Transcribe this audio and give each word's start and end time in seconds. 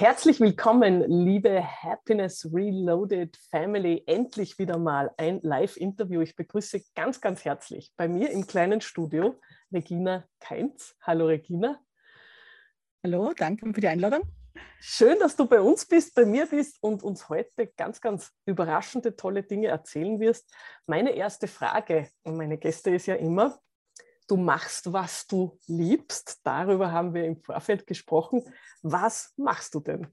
Herzlich 0.00 0.38
willkommen, 0.38 1.02
liebe 1.08 1.60
Happiness 1.60 2.48
Reloaded 2.54 3.36
Family. 3.50 4.04
Endlich 4.06 4.56
wieder 4.56 4.78
mal 4.78 5.10
ein 5.16 5.40
Live-Interview. 5.42 6.20
Ich 6.20 6.36
begrüße 6.36 6.82
ganz, 6.94 7.20
ganz 7.20 7.44
herzlich 7.44 7.92
bei 7.96 8.06
mir 8.06 8.30
im 8.30 8.46
kleinen 8.46 8.80
Studio 8.80 9.40
Regina 9.72 10.24
Keinz. 10.38 10.94
Hallo 11.02 11.26
Regina. 11.26 11.80
Hallo, 13.02 13.32
danke 13.36 13.74
für 13.74 13.80
die 13.80 13.88
Einladung. 13.88 14.22
Schön, 14.78 15.18
dass 15.18 15.34
du 15.34 15.46
bei 15.46 15.60
uns 15.60 15.84
bist, 15.84 16.14
bei 16.14 16.24
mir 16.24 16.46
bist 16.46 16.80
und 16.80 17.02
uns 17.02 17.28
heute 17.28 17.66
ganz, 17.76 18.00
ganz 18.00 18.30
überraschende, 18.46 19.16
tolle 19.16 19.42
Dinge 19.42 19.66
erzählen 19.66 20.20
wirst. 20.20 20.48
Meine 20.86 21.10
erste 21.10 21.48
Frage 21.48 22.08
an 22.22 22.36
meine 22.36 22.56
Gäste 22.56 22.90
ist 22.90 23.06
ja 23.06 23.16
immer, 23.16 23.58
du 24.28 24.36
machst, 24.36 24.92
was 24.92 25.26
du 25.26 25.58
liebst. 25.66 26.40
Darüber 26.44 26.92
haben 26.92 27.14
wir 27.14 27.24
im 27.24 27.42
Vorfeld 27.42 27.86
gesprochen. 27.86 28.44
Was 28.82 29.32
machst 29.36 29.74
du 29.74 29.80
denn? 29.80 30.06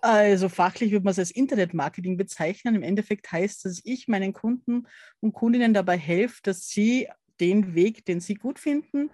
Also 0.00 0.48
fachlich 0.48 0.92
würde 0.92 1.04
man 1.04 1.10
es 1.12 1.18
als 1.18 1.30
Internetmarketing 1.32 2.16
bezeichnen. 2.16 2.76
Im 2.76 2.82
Endeffekt 2.82 3.32
heißt 3.32 3.66
es, 3.66 3.76
dass 3.76 3.84
ich 3.84 4.06
meinen 4.06 4.32
Kunden 4.32 4.86
und 5.20 5.32
Kundinnen 5.32 5.74
dabei 5.74 5.98
helfe, 5.98 6.40
dass 6.44 6.68
sie 6.68 7.08
den 7.40 7.74
Weg, 7.74 8.04
den 8.04 8.20
sie 8.20 8.34
gut 8.34 8.58
finden, 8.58 9.10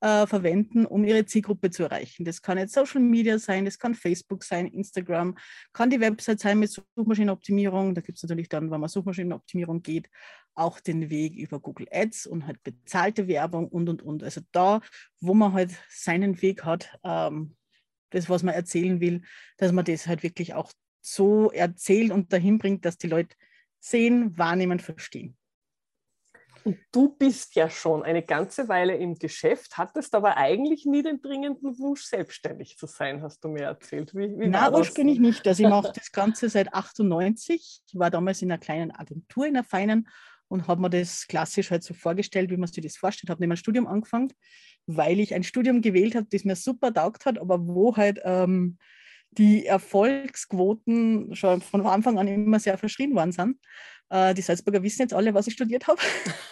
äh, 0.00 0.26
verwenden, 0.26 0.86
um 0.86 1.04
ihre 1.04 1.24
Zielgruppe 1.24 1.70
zu 1.70 1.84
erreichen. 1.84 2.24
Das 2.24 2.42
kann 2.42 2.58
jetzt 2.58 2.74
Social 2.74 3.00
Media 3.00 3.38
sein, 3.38 3.64
das 3.64 3.78
kann 3.78 3.94
Facebook 3.94 4.44
sein, 4.44 4.66
Instagram, 4.66 5.36
kann 5.72 5.90
die 5.90 6.00
Website 6.00 6.40
sein 6.40 6.58
mit 6.58 6.70
Suchmaschinenoptimierung. 6.70 7.94
Da 7.94 8.00
gibt 8.00 8.18
es 8.18 8.22
natürlich 8.22 8.48
dann, 8.48 8.70
wenn 8.70 8.80
man 8.80 8.88
Suchmaschinenoptimierung 8.88 9.82
geht, 9.82 10.10
auch 10.54 10.80
den 10.80 11.10
Weg 11.10 11.36
über 11.36 11.60
Google 11.60 11.86
Ads 11.90 12.26
und 12.26 12.46
halt 12.46 12.62
bezahlte 12.62 13.28
Werbung 13.28 13.68
und 13.68 13.88
und 13.88 14.02
und. 14.02 14.22
Also 14.22 14.40
da, 14.52 14.80
wo 15.20 15.34
man 15.34 15.52
halt 15.52 15.72
seinen 15.88 16.40
Weg 16.42 16.64
hat, 16.64 16.98
ähm, 17.04 17.56
das, 18.10 18.28
was 18.28 18.42
man 18.42 18.54
erzählen 18.54 19.00
will, 19.00 19.22
dass 19.56 19.72
man 19.72 19.84
das 19.84 20.06
halt 20.06 20.22
wirklich 20.22 20.54
auch 20.54 20.72
so 21.00 21.50
erzählt 21.52 22.10
und 22.10 22.32
dahin 22.32 22.58
bringt, 22.58 22.84
dass 22.84 22.98
die 22.98 23.08
Leute 23.08 23.36
sehen, 23.78 24.36
wahrnehmen, 24.36 24.80
verstehen. 24.80 25.36
Und 26.66 26.78
du 26.90 27.10
bist 27.16 27.54
ja 27.54 27.70
schon 27.70 28.02
eine 28.02 28.24
ganze 28.24 28.68
Weile 28.68 28.96
im 28.96 29.14
Geschäft, 29.14 29.78
hattest 29.78 30.16
aber 30.16 30.36
eigentlich 30.36 30.84
nie 30.84 31.00
den 31.00 31.20
dringenden 31.22 31.78
Wunsch, 31.78 32.02
selbstständig 32.02 32.76
zu 32.76 32.88
sein, 32.88 33.22
hast 33.22 33.44
du 33.44 33.48
mir 33.48 33.62
erzählt. 33.62 34.12
Wie, 34.16 34.36
wie 34.36 34.48
Na, 34.48 34.72
ursprünglich 34.72 35.20
nicht. 35.20 35.46
Also 35.46 35.62
ich 35.62 35.68
mache 35.68 35.92
das 35.94 36.10
Ganze 36.10 36.48
seit 36.48 36.74
98. 36.74 37.82
Ich 37.86 37.94
war 37.96 38.10
damals 38.10 38.42
in 38.42 38.50
einer 38.50 38.58
kleinen 38.58 38.90
Agentur, 38.90 39.46
in 39.46 39.56
einer 39.56 39.62
feinen, 39.62 40.08
und 40.48 40.66
habe 40.66 40.80
mir 40.80 40.90
das 40.90 41.28
klassisch 41.28 41.70
halt 41.70 41.84
so 41.84 41.94
vorgestellt, 41.94 42.50
wie 42.50 42.56
man 42.56 42.68
sich 42.68 42.82
das 42.82 42.96
vorstellt. 42.96 43.30
Habe 43.30 43.44
ein 43.44 43.56
Studium 43.56 43.86
angefangen, 43.86 44.32
weil 44.86 45.20
ich 45.20 45.34
ein 45.34 45.44
Studium 45.44 45.82
gewählt 45.82 46.16
habe, 46.16 46.26
das 46.28 46.42
mir 46.42 46.56
super 46.56 46.92
taugt 46.92 47.26
hat, 47.26 47.38
aber 47.38 47.64
wo 47.64 47.96
halt 47.96 48.20
ähm, 48.24 48.76
die 49.30 49.66
Erfolgsquoten 49.66 51.34
schon 51.34 51.60
von 51.60 51.86
Anfang 51.86 52.18
an 52.18 52.28
immer 52.28 52.58
sehr 52.58 52.78
verschrien 52.78 53.14
worden 53.14 53.32
sind. 53.32 53.58
Äh, 54.08 54.34
die 54.34 54.42
Salzburger 54.42 54.82
wissen 54.82 55.02
jetzt 55.02 55.14
alle, 55.14 55.34
was 55.34 55.46
ich 55.46 55.54
studiert 55.54 55.86
habe. 55.86 56.00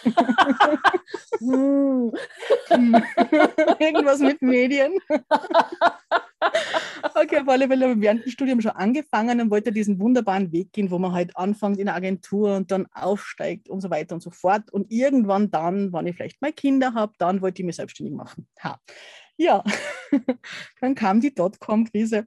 Irgendwas 3.79 4.19
mit 4.19 4.41
Medien. 4.41 4.93
okay, 7.15 7.39
auf 7.39 7.47
alle 7.47 7.67
Fälle 7.67 7.99
während 7.99 8.25
dem 8.25 8.31
Studium 8.31 8.61
schon 8.61 8.71
angefangen 8.71 9.41
und 9.41 9.51
wollte 9.51 9.71
diesen 9.71 9.99
wunderbaren 9.99 10.51
Weg 10.51 10.73
gehen, 10.73 10.91
wo 10.91 10.99
man 10.99 11.13
halt 11.13 11.35
anfängt 11.37 11.79
in 11.79 11.85
der 11.85 11.95
Agentur 11.95 12.55
und 12.55 12.71
dann 12.71 12.87
aufsteigt 12.93 13.69
und 13.69 13.81
so 13.81 13.89
weiter 13.89 14.15
und 14.15 14.21
so 14.21 14.31
fort. 14.31 14.71
Und 14.71 14.91
irgendwann 14.91 15.51
dann, 15.51 15.93
wenn 15.93 16.07
ich 16.07 16.15
vielleicht 16.15 16.41
mal 16.41 16.53
Kinder 16.53 16.93
habe, 16.93 17.13
dann 17.17 17.41
wollte 17.41 17.61
ich 17.61 17.65
mich 17.65 17.77
selbstständig 17.77 18.15
machen. 18.15 18.47
Ha. 18.63 18.79
Ja, 19.37 19.63
dann 20.81 20.95
kam 20.95 21.19
die 21.19 21.33
Dotcom-Krise 21.33 22.25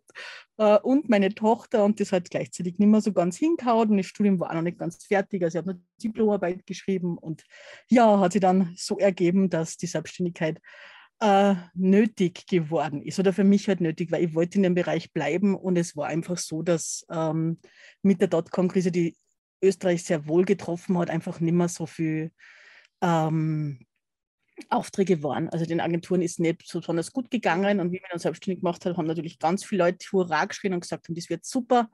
äh, 0.59 0.79
und 0.79 1.09
meine 1.09 1.35
Tochter 1.35 1.85
und 1.85 2.01
das 2.01 2.13
hat 2.13 2.31
gleichzeitig 2.31 2.79
nicht 2.79 2.89
mehr 2.89 3.01
so 3.01 3.13
ganz 3.13 3.37
hingehauen 3.39 3.91
und 3.91 3.97
das 3.97 4.07
Studium 4.07 4.41
war 4.41 4.55
noch 4.55 4.63
nicht 4.63 4.79
ganz 4.79 5.05
fertig. 5.05 5.43
Also 5.43 5.59
ich 5.59 5.65
habe 5.65 5.71
eine 5.73 5.81
Diplomarbeit 6.03 6.67
geschrieben 6.67 7.17
und 7.17 7.45
ja, 7.89 8.19
hat 8.21 8.33
sich 8.33 8.43
dann 8.43 8.75
so 8.77 8.99
ergeben, 8.99 9.49
dass 9.49 9.77
die 9.77 9.87
Selbstständigkeit 9.87 10.61
äh, 11.21 11.55
nötig 11.75 12.47
geworden 12.47 13.03
ist 13.03 13.19
oder 13.19 13.33
für 13.33 13.45
mich 13.45 13.69
halt 13.69 13.81
nötig, 13.81 14.13
weil 14.13 14.25
ich 14.25 14.35
wollte 14.35 14.59
in 14.59 14.63
dem 14.65 14.75
Bereich 14.75 15.13
bleiben 15.13 15.57
und 15.57 15.77
es 15.77 15.97
war 15.97 16.07
einfach 16.07 16.39
so, 16.39 16.63
dass 16.63 17.07
ähm, 17.11 17.59
mit 18.03 18.21
der 18.21 18.29
Dotcom-Krise 18.29 18.93
die 18.93 19.17
Österreich 19.63 20.05
sehr 20.05 20.29
wohl 20.29 20.45
getroffen 20.45 20.99
hat, 20.99 21.11
einfach 21.11 21.41
nicht 21.41 21.55
mehr 21.55 21.69
so 21.69 21.87
viel 21.87 22.31
ähm, 23.01 23.81
Aufträge 24.69 25.23
waren. 25.23 25.49
Also 25.49 25.65
den 25.65 25.81
Agenturen 25.81 26.23
ist 26.23 26.41
nicht 26.41 26.67
so 26.67 26.81
besonders 26.81 27.13
gut 27.13 27.31
gegangen 27.31 27.81
und 27.81 27.93
wie 27.93 28.01
man 28.01 28.11
dann 28.11 28.19
selbstständig 28.19 28.61
gemacht 28.61 28.85
hat, 28.85 28.97
haben 28.97 29.07
natürlich 29.07 29.39
ganz 29.39 29.65
viele 29.65 29.85
Leute 29.85 30.07
Hurra 30.13 30.45
geschrien 30.45 30.75
und 30.75 30.81
gesagt, 30.81 31.07
das 31.09 31.31
wird 31.31 31.45
super. 31.45 31.89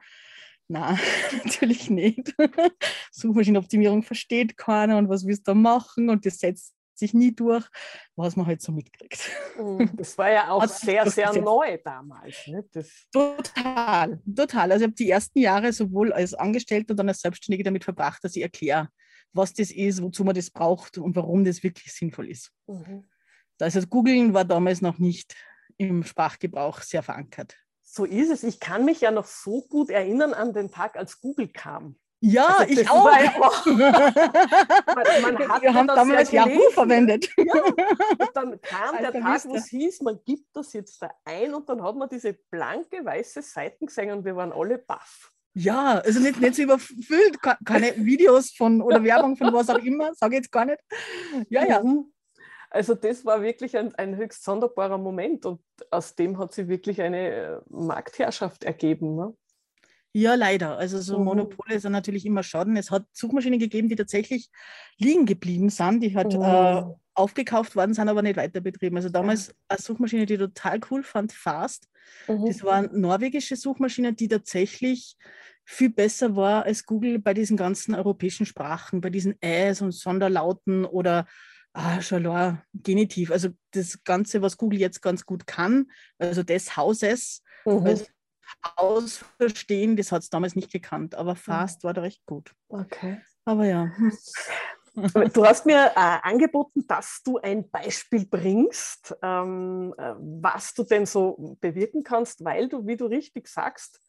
Na, 0.69 0.99
natürlich 1.45 1.91
nicht. 1.91 2.35
Suchmaschinenoptimierung 3.13 4.03
versteht 4.03 4.57
keiner 4.57 4.99
und 4.99 5.09
was 5.09 5.27
willst 5.27 5.47
du 5.47 5.53
da 5.53 5.55
machen 5.55 6.09
und 6.09 6.25
das 6.25 6.39
setzt 6.39 6.75
sich 6.97 7.13
nie 7.13 7.35
durch, 7.35 7.67
was 8.17 8.37
man 8.37 8.47
halt 8.47 8.63
so 8.63 8.73
mitkriegt. 8.73 9.31
Das 9.97 10.17
war 10.17 10.31
ja 10.31 10.49
auch 10.51 10.67
sehr, 10.67 11.11
sehr 11.11 11.33
neu 11.41 11.79
damals. 11.85 12.47
Ne? 12.47 12.65
Total, 13.13 14.21
total. 14.35 14.73
Also 14.73 14.85
ich 14.85 14.89
habe 14.89 14.95
die 14.95 15.11
ersten 15.11 15.39
Jahre 15.41 15.73
sowohl 15.73 16.13
als 16.13 16.35
Angestellte 16.35 16.93
und 16.93 16.99
dann 16.99 17.09
als 17.09 17.21
Selbstständige 17.21 17.65
damit 17.65 17.85
verbracht, 17.85 18.23
dass 18.23 18.37
ich 18.37 18.43
erkläre, 18.43 18.89
was 19.35 19.53
das 19.53 19.71
ist, 19.71 20.03
wozu 20.03 20.25
man 20.25 20.35
das 20.35 20.51
braucht 20.51 20.99
und 20.99 21.15
warum 21.17 21.45
das 21.45 21.63
wirklich 21.63 21.93
sinnvoll 21.93 22.31
ist. 22.31 22.53
Mhm. 22.67 23.05
Also 23.61 23.81
Googlen 23.87 24.35
war 24.35 24.45
damals 24.45 24.81
noch 24.81 24.99
nicht 24.99 25.35
im 25.77 26.05
Sprachgebrauch 26.05 26.81
sehr 26.81 27.03
verankert. 27.03 27.57
So 27.83 28.05
ist 28.05 28.31
es. 28.31 28.43
Ich 28.43 28.61
kann 28.61 28.85
mich 28.85 29.01
ja 29.01 29.11
noch 29.11 29.27
so 29.27 29.63
gut 29.63 29.91
erinnern 29.91 30.35
an 30.35 30.53
den 30.53 30.71
Tag, 30.71 30.97
als 30.97 31.21
Google 31.21 31.49
kam. 31.49 31.97
Ja, 32.27 32.57
also 32.59 32.81
ich 32.81 32.91
auch. 32.91 33.07
Ja, 33.13 33.35
oh. 33.39 33.71
man, 33.77 35.37
man 35.37 35.63
Wir 35.63 35.75
haben 35.75 35.87
damals 35.87 36.33
ja 36.33 36.47
Yahoo 36.47 36.71
verwendet. 36.71 37.29
Ja. 37.37 37.63
Und 37.65 38.31
dann 38.33 38.61
kam 38.63 38.97
der 38.99 39.13
Tag, 39.13 39.45
wo 39.45 39.57
es 39.57 39.67
hieß, 39.67 40.01
man 40.01 40.19
gibt 40.25 40.47
das 40.55 40.73
jetzt 40.73 41.03
da 41.03 41.11
ein 41.27 41.53
und 41.53 41.69
dann 41.69 41.83
hat 41.83 41.95
man 41.97 42.09
diese 42.09 42.33
blanke 42.33 43.05
weiße 43.05 43.43
Seiten 43.43 43.87
gesehen 43.87 44.11
und 44.11 44.25
wir 44.25 44.35
waren 44.37 44.53
alle 44.53 44.79
baff. 44.79 45.34
Ja, 45.55 45.99
also 46.01 46.19
nicht, 46.19 46.41
nicht 46.41 46.57
so 46.57 46.63
überfüllt, 46.63 47.39
keine 47.65 47.95
Videos 47.97 48.51
von 48.51 48.83
oder 48.83 49.03
Werbung 49.05 49.37
von 49.37 49.53
was 49.53 49.71
auch 49.71 49.79
immer, 49.79 50.13
sage 50.15 50.35
ich 50.35 50.43
jetzt 50.43 50.53
gar 50.53 50.65
nicht. 50.65 50.81
Ja, 51.49 51.65
ja. 51.65 51.83
Mhm. 51.83 52.13
Also 52.71 52.97
das 52.97 53.25
war 53.25 53.41
wirklich 53.41 53.77
ein, 53.77 53.95
ein 53.95 54.17
höchst 54.17 54.43
sonderbarer 54.43 54.99
Moment 54.99 55.47
und 55.47 55.61
aus 55.93 56.17
dem 56.17 56.39
hat 56.39 56.53
sich 56.53 56.67
wirklich 56.67 57.01
eine 57.01 57.29
äh, 57.29 57.61
Marktherrschaft 57.69 58.65
ergeben. 58.65 59.15
Ne? 59.15 59.33
Ja, 60.13 60.35
leider. 60.35 60.77
Also 60.77 61.01
so 61.01 61.19
mhm. 61.19 61.25
Monopole 61.25 61.79
sind 61.79 61.93
natürlich 61.93 62.27
immer 62.27 62.43
Schaden. 62.43 62.77
Es 62.77 62.91
hat 62.91 63.07
Suchmaschinen 63.13 63.61
gegeben, 63.61 63.89
die 63.89 63.95
tatsächlich 63.95 64.51
liegen 64.99 65.25
geblieben 65.25 65.71
sind, 65.71 66.01
die 66.01 66.17
halt 66.17 66.33
mhm. 66.33 66.95
Aufgekauft 67.15 67.77
worden 67.77 67.95
sind, 67.95 68.09
aber 68.09 68.23
nicht 68.23 68.37
weiter 68.37 68.61
betrieben. 68.61 68.97
Also 68.97 69.09
damals 69.09 69.49
ja. 69.49 69.55
eine 69.69 69.81
Suchmaschine, 69.81 70.27
die 70.27 70.35
ich 70.35 70.41
total 70.41 70.81
cool 70.91 71.03
fand, 71.03 71.33
Fast. 71.33 71.89
Mhm. 72.29 72.47
Das 72.47 72.63
war 72.63 72.75
eine 72.75 72.89
norwegische 72.89 73.57
Suchmaschine, 73.57 74.13
die 74.13 74.29
tatsächlich 74.29 75.17
viel 75.65 75.91
besser 75.91 76.37
war 76.37 76.65
als 76.65 76.85
Google 76.85 77.19
bei 77.19 77.33
diesen 77.33 77.57
ganzen 77.57 77.95
europäischen 77.95 78.47
Sprachen, 78.47 79.01
bei 79.01 79.11
diesen 79.11 79.41
Äs 79.41 79.81
und 79.81 79.93
Sonderlauten 79.93 80.85
oder 80.85 81.27
ah, 81.73 82.01
Chalor, 82.01 82.63
Genitiv. 82.75 83.31
Also 83.31 83.51
das 83.71 84.03
Ganze, 84.05 84.43
was 84.43 84.59
Google 84.59 84.81
jetzt 84.81 85.01
ganz 85.01 85.25
gut 85.25 85.47
kann, 85.47 85.91
also 86.19 86.43
des 86.43 86.77
Hauses, 86.77 87.43
mhm. 87.65 87.87
also 87.87 88.05
Haus 88.79 89.25
verstehen, 89.39 89.97
das 89.97 90.13
hat 90.13 90.23
es 90.23 90.31
damals 90.31 90.55
nicht 90.55 90.71
gekannt, 90.71 91.15
aber 91.15 91.33
mhm. 91.33 91.39
Fast 91.39 91.83
mhm. 91.83 91.87
war 91.87 91.95
da 91.95 92.03
recht 92.03 92.25
gut. 92.27 92.53
Okay. 92.69 93.21
Aber 93.45 93.67
ja. 93.67 93.91
Du 94.95 95.45
hast 95.45 95.67
mir 95.67 95.87
äh, 95.97 96.19
angeboten, 96.23 96.87
dass 96.87 97.21
du 97.25 97.39
ein 97.39 97.69
Beispiel 97.69 98.27
bringst, 98.27 99.15
ähm, 99.23 99.93
äh, 99.99 100.15
was 100.19 100.73
du 100.75 100.85
denn 100.85 101.05
so 101.05 101.57
bewirken 101.61 102.05
kannst, 102.05 102.45
weil 102.45 102.69
du, 102.69 102.87
wie 102.87 102.97
du 102.97 103.07
richtig 103.07 103.49
sagst, 103.49 104.01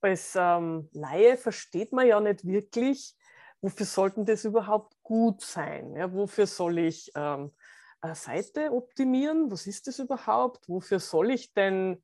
als 0.00 0.34
ähm, 0.36 0.88
Laie 0.92 1.36
versteht 1.36 1.92
man 1.92 2.06
ja 2.06 2.18
nicht 2.20 2.46
wirklich, 2.46 3.14
wofür 3.60 3.84
sollten 3.84 4.24
das 4.24 4.46
überhaupt 4.46 4.96
gut 5.02 5.42
sein? 5.42 5.94
Ja, 5.94 6.10
wofür 6.12 6.46
soll 6.46 6.78
ich 6.78 7.12
ähm, 7.14 7.52
eine 8.00 8.14
Seite 8.14 8.72
optimieren? 8.72 9.50
Was 9.50 9.66
ist 9.66 9.86
das 9.88 9.98
überhaupt? 9.98 10.66
Wofür 10.70 11.00
soll 11.00 11.32
ich 11.32 11.52
denn 11.52 12.02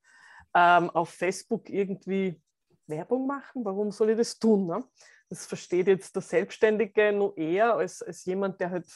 ähm, 0.55 0.91
auf 0.91 1.09
Facebook 1.09 1.71
irgendwie 1.71 2.39
Werbung 2.87 3.27
machen? 3.27 3.65
Warum 3.65 3.93
soll 3.93 4.11
ich 4.11 4.19
das 4.19 4.39
tun? 4.39 4.67
Ne? 4.67 4.85
Das 5.29 5.47
versteht 5.47 5.89
jetzt 5.89 6.15
der 6.15 6.23
Selbstständige 6.23 7.13
nur 7.13 7.37
eher 7.37 7.75
als, 7.75 8.03
als 8.03 8.25
jemand, 8.25 8.61
der 8.61 8.71
halt 8.71 8.87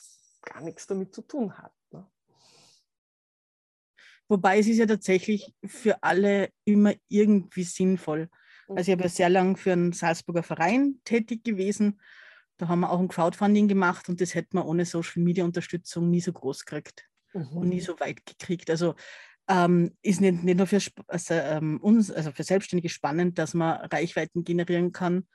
gar 0.42 0.62
nichts 0.62 0.86
damit 0.86 1.14
zu 1.14 1.22
tun 1.22 1.56
hat. 1.58 1.72
Ne? 1.90 2.06
Wobei 4.28 4.58
es 4.60 4.68
ist 4.68 4.78
ja 4.78 4.86
tatsächlich 4.86 5.52
für 5.64 6.02
alle 6.02 6.50
immer 6.64 6.94
irgendwie 7.08 7.64
sinnvoll. 7.64 8.28
Also 8.68 8.90
ich 8.90 8.92
habe 8.92 9.02
ja 9.02 9.08
sehr 9.08 9.28
lange 9.28 9.56
für 9.56 9.72
einen 9.72 9.92
Salzburger 9.92 10.44
Verein 10.44 11.00
tätig 11.04 11.42
gewesen. 11.42 12.00
Da 12.56 12.68
haben 12.68 12.80
wir 12.80 12.90
auch 12.90 13.00
ein 13.00 13.08
Crowdfunding 13.08 13.66
gemacht 13.66 14.08
und 14.08 14.20
das 14.20 14.34
hätte 14.34 14.50
man 14.52 14.66
ohne 14.66 14.84
Social 14.84 15.22
Media 15.22 15.44
Unterstützung 15.44 16.10
nie 16.10 16.20
so 16.20 16.32
groß 16.32 16.64
gekriegt 16.64 17.08
mhm. 17.32 17.56
und 17.56 17.68
nie 17.70 17.80
so 17.80 17.98
weit 17.98 18.24
gekriegt. 18.24 18.70
Also 18.70 18.94
ähm, 19.48 19.96
ist 20.02 20.20
nicht, 20.20 20.44
nicht 20.44 20.58
nur 20.58 20.68
für 20.68 20.80
also, 21.08 21.34
ähm, 21.34 21.80
uns, 21.80 22.12
also 22.12 22.30
für 22.30 22.44
Selbstständige 22.44 22.88
spannend, 22.88 23.38
dass 23.38 23.54
man 23.54 23.80
Reichweiten 23.86 24.44
generieren 24.44 24.92
kann 24.92 25.26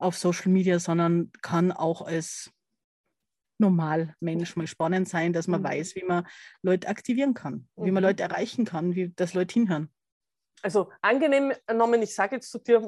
auf 0.00 0.16
Social 0.16 0.50
Media, 0.50 0.78
sondern 0.78 1.30
kann 1.42 1.72
auch 1.72 2.02
als 2.02 2.50
normal 3.58 4.14
Mensch 4.20 4.56
mal 4.56 4.66
spannend 4.66 5.08
sein, 5.08 5.32
dass 5.32 5.46
man 5.46 5.60
mhm. 5.60 5.66
weiß, 5.66 5.94
wie 5.96 6.04
man 6.04 6.26
Leute 6.62 6.88
aktivieren 6.88 7.34
kann, 7.34 7.68
mhm. 7.76 7.84
wie 7.84 7.90
man 7.90 8.02
mhm. 8.02 8.08
Leute 8.08 8.22
erreichen 8.22 8.64
kann, 8.64 8.94
wie 8.94 9.12
das 9.14 9.34
Leute 9.34 9.52
hinhören. 9.52 9.92
Also 10.62 10.90
angenehm 11.02 11.52
genommen, 11.66 12.02
ich 12.02 12.14
sage 12.14 12.36
jetzt 12.36 12.50
zu 12.50 12.58
dir, 12.58 12.82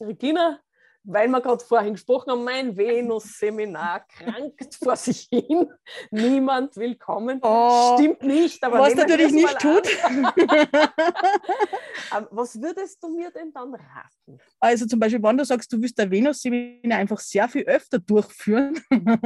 Regina, 0.00 0.60
weil 1.04 1.28
wir 1.28 1.40
gerade 1.40 1.62
vorhin 1.62 1.92
gesprochen 1.92 2.32
haben, 2.32 2.42
mein 2.44 2.76
Venus-Seminar 2.76 4.06
krankt 4.18 4.74
vor 4.74 4.96
sich 4.96 5.28
hin. 5.30 5.70
Niemand 6.10 6.76
will 6.76 6.96
kommen. 6.96 7.38
Oh, 7.42 7.96
Stimmt 7.96 8.22
nicht, 8.22 8.64
aber 8.64 8.80
was 8.80 8.94
natürlich 8.94 9.32
nicht 9.32 9.58
tut. 9.58 9.86
was 12.30 12.60
würdest 12.60 13.02
du 13.02 13.14
mir 13.14 13.30
denn 13.30 13.52
dann 13.52 13.74
raten? 13.74 14.38
Also 14.58 14.86
zum 14.86 14.98
Beispiel, 14.98 15.22
wenn 15.22 15.36
du 15.36 15.44
sagst, 15.44 15.70
du 15.72 15.80
willst 15.80 16.00
ein 16.00 16.10
Venus-Seminar 16.10 16.98
einfach 16.98 17.20
sehr 17.20 17.48
viel 17.48 17.64
öfter 17.64 17.98
durchführen, 17.98 18.80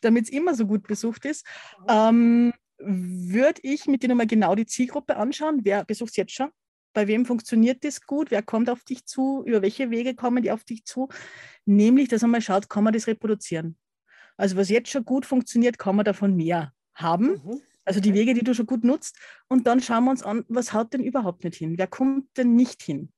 damit 0.00 0.24
es 0.24 0.30
immer 0.30 0.54
so 0.54 0.66
gut 0.66 0.86
besucht 0.86 1.24
ist, 1.24 1.46
ähm, 1.88 2.52
würde 2.78 3.60
ich 3.62 3.86
mit 3.86 4.02
dir 4.02 4.08
nochmal 4.08 4.26
genau 4.26 4.56
die 4.56 4.66
Zielgruppe 4.66 5.16
anschauen. 5.16 5.60
Wer 5.62 5.84
besucht 5.84 6.10
es 6.10 6.16
jetzt 6.16 6.32
schon? 6.32 6.50
Bei 6.94 7.06
wem 7.06 7.26
funktioniert 7.26 7.84
das 7.84 8.00
gut, 8.06 8.30
wer 8.30 8.42
kommt 8.42 8.70
auf 8.70 8.84
dich 8.84 9.04
zu, 9.04 9.42
über 9.44 9.60
welche 9.60 9.90
Wege 9.90 10.14
kommen 10.14 10.42
die 10.42 10.50
auf 10.50 10.64
dich 10.64 10.84
zu, 10.84 11.08
nämlich, 11.66 12.08
dass 12.08 12.22
man 12.22 12.30
mal 12.30 12.40
schaut, 12.40 12.70
kann 12.70 12.84
man 12.84 12.94
das 12.94 13.06
reproduzieren. 13.06 13.76
Also 14.36 14.56
was 14.56 14.70
jetzt 14.70 14.90
schon 14.90 15.04
gut 15.04 15.26
funktioniert, 15.26 15.78
kann 15.78 15.96
man 15.96 16.04
davon 16.04 16.34
mehr 16.34 16.72
haben. 16.94 17.42
Mhm. 17.44 17.60
Also 17.84 18.00
die 18.00 18.14
Wege, 18.14 18.32
die 18.32 18.42
du 18.42 18.54
schon 18.54 18.66
gut 18.66 18.82
nutzt. 18.82 19.18
Und 19.48 19.66
dann 19.66 19.80
schauen 19.80 20.04
wir 20.04 20.10
uns 20.10 20.22
an, 20.22 20.44
was 20.48 20.72
haut 20.72 20.94
denn 20.94 21.04
überhaupt 21.04 21.44
nicht 21.44 21.56
hin? 21.56 21.76
Wer 21.76 21.86
kommt 21.86 22.36
denn 22.36 22.54
nicht 22.54 22.82
hin? 22.82 23.12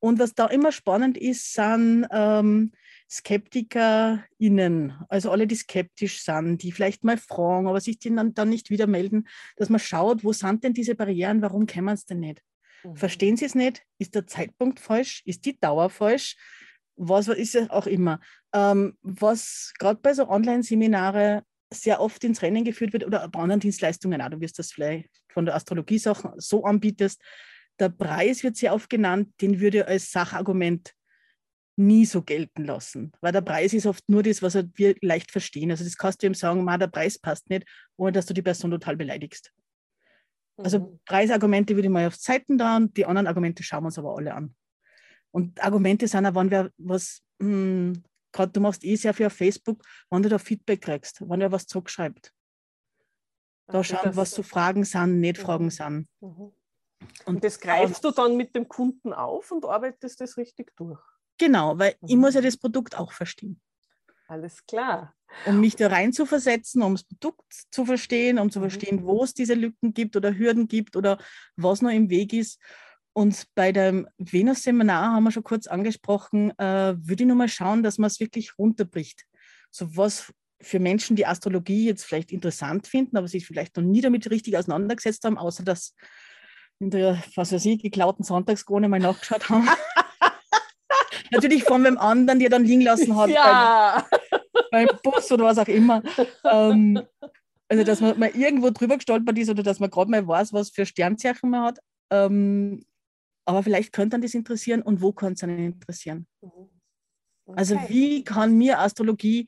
Und 0.00 0.18
was 0.18 0.34
da 0.34 0.46
immer 0.46 0.70
spannend 0.70 1.18
ist, 1.18 1.52
sind 1.54 2.06
ähm, 2.10 2.72
SkeptikerInnen, 3.10 4.92
also 5.08 5.30
alle, 5.30 5.46
die 5.46 5.56
skeptisch 5.56 6.22
sind, 6.22 6.62
die 6.62 6.72
vielleicht 6.72 7.02
mal 7.04 7.16
fragen, 7.16 7.66
aber 7.66 7.80
sich 7.80 7.98
dann, 7.98 8.32
dann 8.34 8.48
nicht 8.48 8.70
wieder 8.70 8.86
melden, 8.86 9.26
dass 9.56 9.70
man 9.70 9.80
schaut, 9.80 10.22
wo 10.22 10.32
sind 10.32 10.62
denn 10.62 10.72
diese 10.72 10.94
Barrieren, 10.94 11.42
warum 11.42 11.66
können 11.66 11.86
wir 11.86 11.94
es 11.94 12.06
denn 12.06 12.20
nicht? 12.20 12.42
Mhm. 12.84 12.96
Verstehen 12.96 13.36
Sie 13.36 13.44
es 13.44 13.54
nicht? 13.54 13.82
Ist 13.98 14.14
der 14.14 14.26
Zeitpunkt 14.26 14.80
falsch? 14.80 15.22
Ist 15.24 15.44
die 15.44 15.58
Dauer 15.58 15.90
falsch? 15.90 16.36
Was 16.96 17.28
ist 17.28 17.54
es 17.54 17.70
auch 17.70 17.86
immer? 17.86 18.20
Ähm, 18.52 18.96
was 19.02 19.72
gerade 19.78 20.00
bei 20.02 20.14
so 20.14 20.28
Online-Seminare 20.28 21.44
sehr 21.72 22.00
oft 22.00 22.24
ins 22.24 22.42
Rennen 22.42 22.64
geführt 22.64 22.92
wird 22.92 23.04
oder 23.04 23.28
bei 23.28 23.40
anderen 23.40 23.60
Dienstleistungen 23.60 24.20
auch, 24.20 24.30
du 24.30 24.40
wirst 24.40 24.58
das 24.58 24.72
vielleicht 24.72 25.10
von 25.28 25.44
der 25.44 25.54
Astrologie-Sachen 25.54 26.32
so 26.36 26.64
anbietest, 26.64 27.20
der 27.78 27.90
Preis 27.90 28.42
wird 28.42 28.56
sehr 28.56 28.74
oft 28.74 28.90
genannt, 28.90 29.32
den 29.40 29.60
würde 29.60 29.86
als 29.86 30.10
Sachargument 30.10 30.92
nie 31.76 32.04
so 32.04 32.22
gelten 32.22 32.64
lassen, 32.64 33.12
weil 33.20 33.32
der 33.32 33.40
Preis 33.40 33.72
ist 33.72 33.86
oft 33.86 34.02
nur 34.08 34.24
das, 34.24 34.42
was 34.42 34.58
wir 34.74 34.96
leicht 35.00 35.30
verstehen. 35.30 35.70
Also 35.70 35.84
das 35.84 35.96
kannst 35.96 36.22
du 36.22 36.26
ihm 36.26 36.34
sagen, 36.34 36.66
der 36.66 36.88
Preis 36.88 37.18
passt 37.18 37.48
nicht, 37.50 37.64
ohne 37.96 38.10
dass 38.10 38.26
du 38.26 38.34
die 38.34 38.42
Person 38.42 38.72
total 38.72 38.96
beleidigst. 38.96 39.52
Also 40.58 40.80
mhm. 40.80 41.00
Preisargumente 41.04 41.74
würde 41.74 41.86
ich 41.86 41.92
mal 41.92 42.06
auf 42.06 42.16
Seiten 42.16 42.58
da 42.58 42.76
und 42.76 42.96
die 42.96 43.06
anderen 43.06 43.26
Argumente 43.26 43.62
schauen 43.62 43.84
wir 43.84 43.86
uns 43.86 43.98
aber 43.98 44.16
alle 44.16 44.34
an. 44.34 44.54
Und 45.30 45.62
Argumente 45.62 46.08
sind 46.08 46.26
auch, 46.26 46.34
wenn 46.34 46.50
wir 46.50 46.72
was, 46.78 47.22
hm, 47.40 48.02
gerade 48.32 48.52
du 48.52 48.60
machst 48.60 48.84
eh 48.84 48.96
sehr 48.96 49.14
viel 49.14 49.26
auf 49.26 49.32
Facebook, 49.34 49.82
wenn 50.10 50.22
du 50.22 50.28
da 50.28 50.38
Feedback 50.38 50.82
kriegst, 50.82 51.20
wenn 51.20 51.40
wer 51.40 51.52
was 51.52 51.66
zurückschreibt. 51.66 52.32
Da 53.68 53.78
okay, 53.78 53.96
schauen, 53.96 54.16
was 54.16 54.30
so 54.30 54.42
Fragen 54.42 54.84
sind, 54.84 55.20
nicht 55.20 55.38
mhm. 55.38 55.42
Fragen 55.42 55.70
sind. 55.70 56.08
Mhm. 56.20 56.52
Und, 57.00 57.26
und, 57.26 57.44
das 57.44 57.60
greifst 57.60 58.02
du 58.02 58.10
dann 58.10 58.36
mit 58.36 58.56
dem 58.56 58.66
Kunden 58.66 59.12
auf 59.12 59.52
und 59.52 59.64
arbeitest 59.64 60.20
das 60.20 60.36
richtig 60.36 60.74
durch. 60.76 61.00
Genau, 61.38 61.78
weil 61.78 61.94
mhm. 62.00 62.08
ich 62.08 62.16
muss 62.16 62.34
ja 62.34 62.40
das 62.40 62.56
Produkt 62.56 62.98
auch 62.98 63.12
verstehen. 63.12 63.60
Alles 64.26 64.66
klar. 64.66 65.14
Um 65.46 65.60
mich 65.60 65.76
da 65.76 65.88
rein 65.88 66.12
zu 66.12 66.26
versetzen, 66.26 66.82
um 66.82 66.94
das 66.94 67.04
Produkt 67.04 67.52
zu 67.70 67.84
verstehen, 67.84 68.38
um 68.38 68.50
zu 68.50 68.58
mhm. 68.60 68.64
verstehen, 68.64 69.04
wo 69.04 69.22
es 69.22 69.34
diese 69.34 69.54
Lücken 69.54 69.94
gibt 69.94 70.16
oder 70.16 70.36
Hürden 70.36 70.68
gibt 70.68 70.96
oder 70.96 71.18
was 71.56 71.82
noch 71.82 71.90
im 71.90 72.10
Weg 72.10 72.32
ist. 72.32 72.60
Und 73.12 73.46
bei 73.54 73.72
dem 73.72 74.08
Venus-Seminar 74.18 75.12
haben 75.12 75.24
wir 75.24 75.32
schon 75.32 75.42
kurz 75.42 75.66
angesprochen, 75.66 76.56
äh, 76.58 76.94
würde 76.96 77.22
ich 77.22 77.26
nur 77.26 77.36
mal 77.36 77.48
schauen, 77.48 77.82
dass 77.82 77.98
man 77.98 78.06
es 78.06 78.20
wirklich 78.20 78.58
runterbricht. 78.58 79.24
So 79.70 79.96
was 79.96 80.32
für 80.60 80.78
Menschen, 80.78 81.16
die 81.16 81.26
Astrologie 81.26 81.86
jetzt 81.86 82.04
vielleicht 82.04 82.32
interessant 82.32 82.86
finden, 82.86 83.16
aber 83.16 83.28
sich 83.28 83.46
vielleicht 83.46 83.76
noch 83.76 83.84
nie 83.84 84.00
damit 84.00 84.30
richtig 84.30 84.56
auseinandergesetzt 84.56 85.24
haben, 85.24 85.38
außer 85.38 85.64
dass 85.64 85.94
in 86.80 86.90
der, 86.90 87.22
was 87.34 87.52
weiß 87.52 87.64
ich, 87.66 87.82
geklauten 87.82 88.24
Sonntagskrone 88.24 88.88
mal 88.88 89.00
nachgeschaut 89.00 89.48
haben. 89.48 89.68
Natürlich 91.30 91.64
von 91.64 91.84
dem 91.84 91.98
anderen, 91.98 92.38
der 92.38 92.50
dann 92.50 92.64
liegen 92.64 92.82
lassen 92.82 93.16
hat. 93.16 93.30
Ja. 93.30 94.06
Beim, 94.70 94.88
Bus 95.02 95.30
oder 95.32 95.44
was 95.44 95.58
auch 95.58 95.68
immer. 95.68 96.02
Ähm, 96.44 97.00
also, 97.68 97.84
dass 97.84 98.00
man 98.00 98.18
mal 98.18 98.30
irgendwo 98.30 98.70
drüber 98.70 98.96
gestolpert 98.96 99.38
ist 99.38 99.50
oder 99.50 99.62
dass 99.62 99.80
man 99.80 99.90
gerade 99.90 100.10
mal 100.10 100.26
weiß, 100.26 100.52
was 100.52 100.70
für 100.70 100.86
Sternzeichen 100.86 101.50
man 101.50 101.64
hat. 101.64 101.78
Ähm, 102.10 102.84
aber 103.44 103.62
vielleicht 103.62 103.92
könnte 103.92 104.14
dann 104.14 104.22
das 104.22 104.34
interessieren 104.34 104.82
und 104.82 105.02
wo 105.02 105.12
könnte 105.12 105.34
es 105.34 105.42
einen 105.42 105.58
interessieren? 105.58 106.26
Mhm. 106.40 106.68
Also, 107.46 107.74
okay. 107.74 107.82
Also, 107.84 107.94
wie 107.94 108.24
kann 108.24 108.56
mir 108.56 108.78
Astrologie, 108.78 109.46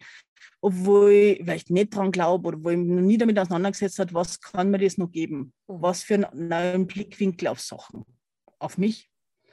obwohl 0.60 1.12
ich 1.12 1.38
vielleicht 1.38 1.70
nicht 1.70 1.94
dran 1.94 2.12
glaube 2.12 2.48
oder 2.48 2.64
wo 2.64 2.70
ich 2.70 2.78
noch 2.78 3.02
nie 3.02 3.18
damit 3.18 3.38
auseinandergesetzt 3.38 3.98
habe, 3.98 4.14
was 4.14 4.40
kann 4.40 4.70
mir 4.70 4.78
das 4.78 4.98
noch 4.98 5.10
geben? 5.10 5.52
Mhm. 5.68 5.82
Was 5.82 6.02
für 6.02 6.14
einen 6.14 6.48
neuen 6.48 6.86
Blickwinkel 6.86 7.48
auf 7.48 7.60
Sachen? 7.60 8.04
Auf 8.58 8.78
mich? 8.78 9.10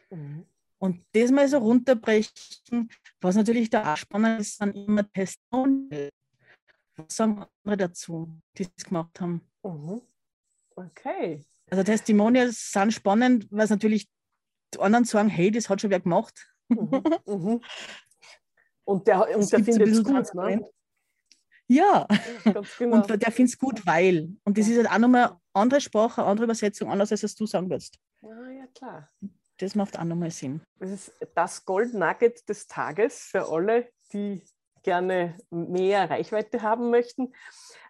Mhm. 0.09 0.45
Und 0.79 1.03
das 1.13 1.31
mal 1.31 1.47
so 1.47 1.57
runterbrechen, 1.57 2.89
was 3.21 3.35
natürlich 3.35 3.69
da 3.69 3.93
auch 3.93 3.97
spannend 3.97 4.41
ist, 4.41 4.57
sind 4.57 4.75
immer 4.75 5.11
Testimonials. 5.11 6.11
Was 6.95 7.15
sagen 7.15 7.45
andere 7.63 7.77
dazu, 7.77 8.39
die 8.57 8.67
es 8.75 8.85
gemacht 8.85 9.19
haben? 9.19 9.41
Mhm. 9.63 10.01
Okay. 10.75 11.45
Also 11.69 11.83
Testimonials 11.83 12.71
sind 12.71 12.93
spannend, 12.93 13.47
weil 13.51 13.65
es 13.65 13.69
natürlich 13.69 14.07
die 14.73 14.79
anderen 14.79 15.05
sagen, 15.05 15.29
hey, 15.29 15.51
das 15.51 15.69
hat 15.69 15.81
schon 15.81 15.89
wer 15.89 15.99
gemacht. 15.99 16.53
Mhm. 16.69 17.03
Mhm. 17.25 17.61
Und 18.83 19.07
der, 19.07 19.19
und 19.37 19.51
der 19.51 19.63
findet 19.63 19.87
es 19.87 20.03
gut, 20.03 20.33
ne? 20.33 20.65
Ja, 21.69 22.07
ja 22.09 22.61
genau. 22.77 22.95
und 22.95 23.09
der 23.09 23.31
findet 23.31 23.53
es 23.53 23.59
gut, 23.59 23.85
weil. 23.85 24.35
Und 24.43 24.57
das 24.57 24.67
ist 24.67 24.77
halt 24.77 24.89
auch 24.89 24.97
nochmal 24.97 25.27
eine 25.27 25.39
andere 25.53 25.81
Sprache, 25.81 26.21
eine 26.21 26.31
andere 26.31 26.45
Übersetzung, 26.45 26.89
anders 26.89 27.11
als 27.11 27.35
du 27.35 27.45
sagen 27.45 27.69
würdest. 27.69 27.99
Ja, 28.21 28.50
ja, 28.50 28.67
klar 28.67 29.09
das 29.57 29.75
macht 29.75 29.97
auch 29.97 30.03
nochmal 30.03 30.31
Sinn. 30.31 30.61
Das 30.79 30.91
ist 30.91 31.11
das 31.35 31.65
Gold 31.65 31.93
Nugget 31.93 32.47
des 32.47 32.67
Tages 32.67 33.19
für 33.19 33.49
alle, 33.49 33.89
die 34.13 34.43
gerne 34.83 35.37
mehr 35.49 36.09
Reichweite 36.09 36.61
haben 36.61 36.89
möchten. 36.89 37.33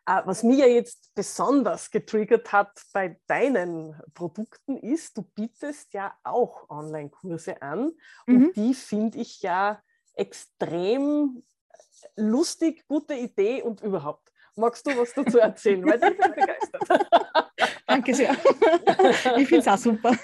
Äh, 0.08 0.22
was 0.26 0.42
mir 0.42 0.72
jetzt 0.72 1.14
besonders 1.14 1.92
getriggert 1.92 2.52
hat 2.52 2.82
bei 2.94 3.20
deinen 3.28 4.02
Produkten 4.14 4.78
ist, 4.78 5.18
du 5.18 5.22
bietest 5.22 5.94
ja 5.94 6.18
auch 6.24 6.70
Online-Kurse 6.70 7.62
an 7.62 7.92
und 8.26 8.40
mhm. 8.40 8.54
die 8.56 8.74
finde 8.74 9.20
ich 9.20 9.42
ja 9.42 9.82
extrem 10.16 11.44
lustig, 12.16 12.88
gute 12.88 13.14
Idee 13.14 13.62
und 13.62 13.82
überhaupt. 13.82 14.32
Magst 14.58 14.88
du 14.88 14.98
was 14.98 15.14
dazu 15.14 15.38
erzählen? 15.38 15.86
Weil 15.86 15.96
ich 15.96 16.18
bin 16.18 16.32
begeistert. 16.32 16.84
Danke 17.88 18.14
sehr. 18.14 18.36
Ich 19.38 19.48
finde 19.48 19.60
es 19.60 19.68
auch 19.68 19.78
super. 19.78 20.18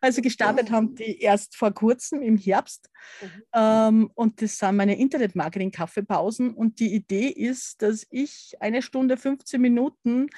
Also 0.00 0.22
gestartet 0.22 0.70
haben 0.70 0.94
die 0.94 1.20
erst 1.20 1.56
vor 1.56 1.72
kurzem 1.72 2.20
im 2.20 2.36
Herbst. 2.36 2.90
Mhm. 3.22 3.42
Ähm, 3.54 4.10
und 4.14 4.42
das 4.42 4.58
sind 4.58 4.76
meine 4.76 4.98
Internet-Marketing-Kaffeepausen. 4.98 6.52
Und 6.52 6.80
die 6.80 6.94
Idee 6.94 7.28
ist, 7.28 7.80
dass 7.80 8.06
ich 8.10 8.54
eine 8.60 8.82
Stunde, 8.82 9.16
15 9.16 9.60
Minuten 9.60 10.28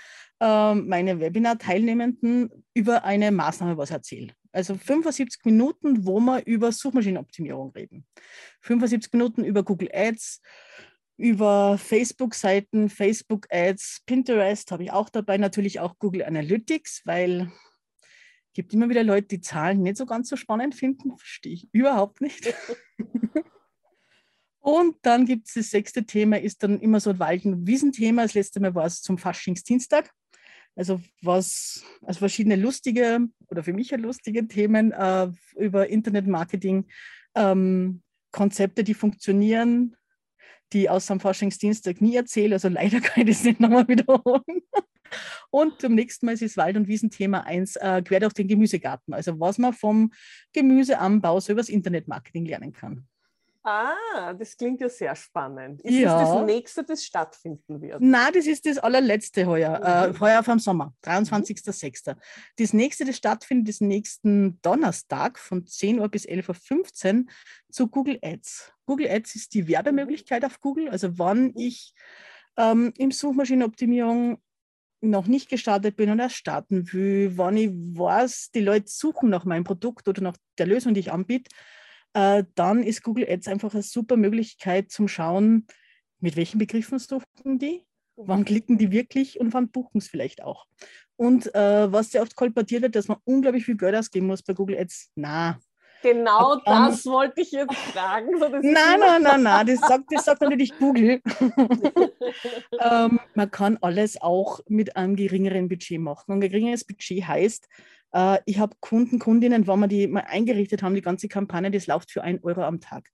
ähm, 0.40 0.88
meine 0.88 1.20
Webinar-Teilnehmenden 1.20 2.64
über 2.74 3.04
eine 3.04 3.30
Maßnahme 3.30 3.76
was 3.76 3.90
erzähle. 3.90 4.34
Also 4.52 4.74
75 4.74 5.44
Minuten, 5.44 6.06
wo 6.06 6.20
wir 6.20 6.46
über 6.46 6.72
Suchmaschinenoptimierung 6.72 7.72
reden. 7.72 8.06
75 8.62 9.12
Minuten 9.12 9.44
über 9.44 9.62
Google 9.62 9.90
Ads, 9.92 10.40
über 11.18 11.76
Facebook-Seiten, 11.78 12.88
Facebook-Ads, 12.88 14.02
Pinterest 14.06 14.70
habe 14.70 14.84
ich 14.84 14.92
auch 14.92 15.10
dabei, 15.10 15.36
natürlich 15.36 15.80
auch 15.80 15.98
Google 15.98 16.22
Analytics, 16.22 17.02
weil 17.04 17.50
es 18.00 18.52
gibt 18.54 18.72
immer 18.72 18.88
wieder 18.88 19.02
Leute, 19.02 19.26
die 19.26 19.40
Zahlen 19.40 19.82
nicht 19.82 19.96
so 19.96 20.06
ganz 20.06 20.28
so 20.28 20.36
spannend 20.36 20.76
finden, 20.76 21.18
verstehe 21.18 21.52
ich 21.52 21.68
überhaupt 21.72 22.20
nicht. 22.20 22.54
Und 24.60 24.96
dann 25.02 25.26
gibt 25.26 25.48
es 25.48 25.54
das 25.54 25.70
sechste 25.70 26.04
Thema, 26.04 26.40
ist 26.40 26.62
dann 26.62 26.80
immer 26.80 27.00
so 27.00 27.10
ein 27.10 27.18
Wald- 27.18 27.46
und 27.46 27.66
Wiesenthema. 27.66 28.22
Das 28.22 28.34
letzte 28.34 28.60
Mal 28.60 28.74
war 28.74 28.84
es 28.84 29.00
zum 29.00 29.16
Faschingsdienstag. 29.16 30.12
Also 30.76 31.00
was, 31.22 31.82
also 32.02 32.18
verschiedene 32.18 32.56
lustige 32.56 33.20
oder 33.48 33.64
für 33.64 33.72
mich 33.72 33.90
ja 33.90 33.96
lustige 33.96 34.46
Themen 34.46 34.92
äh, 34.92 35.30
über 35.56 35.88
Internetmarketing, 35.88 36.86
ähm, 37.34 38.02
Konzepte, 38.30 38.84
die 38.84 38.94
funktionieren, 38.94 39.96
die 40.72 40.88
aus 40.88 41.06
dem 41.06 41.20
Forschungsdienstag 41.20 42.00
nie 42.00 42.16
erzähle. 42.16 42.56
Also 42.56 42.68
leider 42.68 43.00
kann 43.00 43.26
ich 43.26 43.36
das 43.36 43.44
nicht 43.44 43.60
nochmal 43.60 43.88
wiederholen. 43.88 44.62
Und 45.50 45.80
zum 45.80 45.94
nächsten 45.94 46.26
Mal 46.26 46.32
ist 46.32 46.42
es 46.42 46.56
Wald- 46.56 46.76
und 46.76 46.88
Wiesenthema 46.88 47.40
1 47.40 47.76
äh, 47.76 48.02
quer 48.02 48.20
durch 48.20 48.34
den 48.34 48.48
Gemüsegarten. 48.48 49.14
Also 49.14 49.38
was 49.40 49.58
man 49.58 49.72
vom 49.72 50.12
Gemüseanbau 50.52 51.40
so 51.40 51.52
übers 51.52 51.68
Internetmarketing 51.68 52.44
lernen 52.44 52.72
kann. 52.72 53.06
Ah, 53.64 54.32
das 54.34 54.56
klingt 54.56 54.80
ja 54.80 54.88
sehr 54.88 55.14
spannend. 55.16 55.82
Ist 55.82 55.94
Ja. 55.94 56.18
das 56.20 56.30
das 56.32 56.46
nächste, 56.46 56.84
das 56.84 57.04
stattfinden 57.04 57.80
wird? 57.82 57.98
Na, 58.00 58.30
das 58.30 58.46
ist 58.46 58.64
das 58.64 58.78
allerletzte 58.78 59.46
heuer, 59.46 59.80
äh, 59.82 60.08
Mhm. 60.08 60.20
heuer 60.20 60.42
vom 60.42 60.58
Sommer, 60.58 60.94
23.06. 61.02 62.16
Das 62.56 62.72
nächste, 62.72 63.04
das 63.04 63.16
stattfindet, 63.16 63.68
ist 63.68 63.82
nächsten 63.82 64.60
Donnerstag 64.62 65.38
von 65.38 65.66
10 65.66 65.98
Uhr 66.00 66.08
bis 66.08 66.24
11.15 66.24 67.26
Uhr 67.26 67.32
zu 67.70 67.88
Google 67.88 68.18
Ads. 68.22 68.72
Google 68.86 69.10
Ads 69.10 69.34
ist 69.34 69.54
die 69.54 69.68
Werbemöglichkeit 69.68 70.44
auf 70.44 70.60
Google. 70.60 70.88
Also 70.88 71.18
wann 71.18 71.52
ich 71.56 71.94
ähm, 72.56 72.92
im 72.96 73.10
Suchmaschinenoptimierung 73.10 74.40
noch 75.00 75.26
nicht 75.26 75.48
gestartet 75.48 75.96
bin 75.96 76.10
und 76.10 76.18
erst 76.20 76.36
starten 76.36 76.92
will, 76.92 77.32
wann 77.36 77.56
ich 77.56 77.70
weiß, 77.70 78.50
die 78.54 78.60
Leute 78.60 78.86
suchen 78.88 79.30
nach 79.30 79.44
meinem 79.44 79.64
Produkt 79.64 80.08
oder 80.08 80.22
nach 80.22 80.36
der 80.58 80.66
Lösung, 80.66 80.94
die 80.94 81.00
ich 81.00 81.12
anbiete, 81.12 81.50
äh, 82.14 82.44
dann 82.54 82.82
ist 82.82 83.02
Google 83.02 83.26
Ads 83.28 83.48
einfach 83.48 83.74
eine 83.74 83.82
super 83.82 84.16
Möglichkeit 84.16 84.90
zum 84.90 85.08
Schauen, 85.08 85.66
mit 86.20 86.36
welchen 86.36 86.58
Begriffen 86.58 86.98
suchen 86.98 87.58
die, 87.58 87.84
wann 88.16 88.44
klicken 88.44 88.78
die 88.78 88.90
wirklich 88.90 89.38
und 89.40 89.52
wann 89.54 89.70
buchen 89.70 89.98
es 89.98 90.08
vielleicht 90.08 90.42
auch. 90.42 90.66
Und 91.16 91.54
äh, 91.54 91.92
was 91.92 92.10
sehr 92.10 92.22
oft 92.22 92.36
kolportiert 92.36 92.82
wird, 92.82 92.96
dass 92.96 93.08
man 93.08 93.18
unglaublich 93.24 93.64
viel 93.64 93.76
Geld 93.76 93.94
ausgeben 93.94 94.26
muss 94.26 94.42
bei 94.42 94.54
Google 94.54 94.78
Ads. 94.78 95.10
Na, 95.16 95.58
Genau 96.02 96.56
dann- 96.64 96.90
das 96.90 97.04
wollte 97.06 97.40
ich 97.40 97.50
jetzt 97.50 97.74
fragen. 97.74 98.38
So, 98.38 98.48
nein, 98.48 98.62
nein, 99.00 99.22
nein, 99.22 99.42
nein, 99.42 99.66
das 99.66 99.80
sagt, 99.80 100.04
das 100.10 100.24
sagt 100.24 100.42
natürlich 100.42 100.76
Google. 100.78 101.20
ähm, 102.80 103.20
man 103.34 103.50
kann 103.50 103.78
alles 103.80 104.20
auch 104.20 104.60
mit 104.68 104.96
einem 104.96 105.16
geringeren 105.16 105.68
Budget 105.68 106.00
machen. 106.00 106.32
Und 106.32 106.38
ein 106.38 106.48
geringeres 106.48 106.84
Budget 106.84 107.26
heißt, 107.26 107.68
äh, 108.12 108.38
ich 108.46 108.58
habe 108.58 108.76
Kunden, 108.80 109.18
Kundinnen, 109.18 109.66
wenn 109.66 109.80
wir 109.80 109.88
die 109.88 110.06
mal 110.06 110.24
eingerichtet 110.26 110.82
haben, 110.82 110.94
die 110.94 111.02
ganze 111.02 111.28
Kampagne, 111.28 111.70
das 111.70 111.86
läuft 111.86 112.10
für 112.10 112.22
1 112.22 112.42
Euro 112.44 112.62
am 112.62 112.80
Tag. 112.80 113.08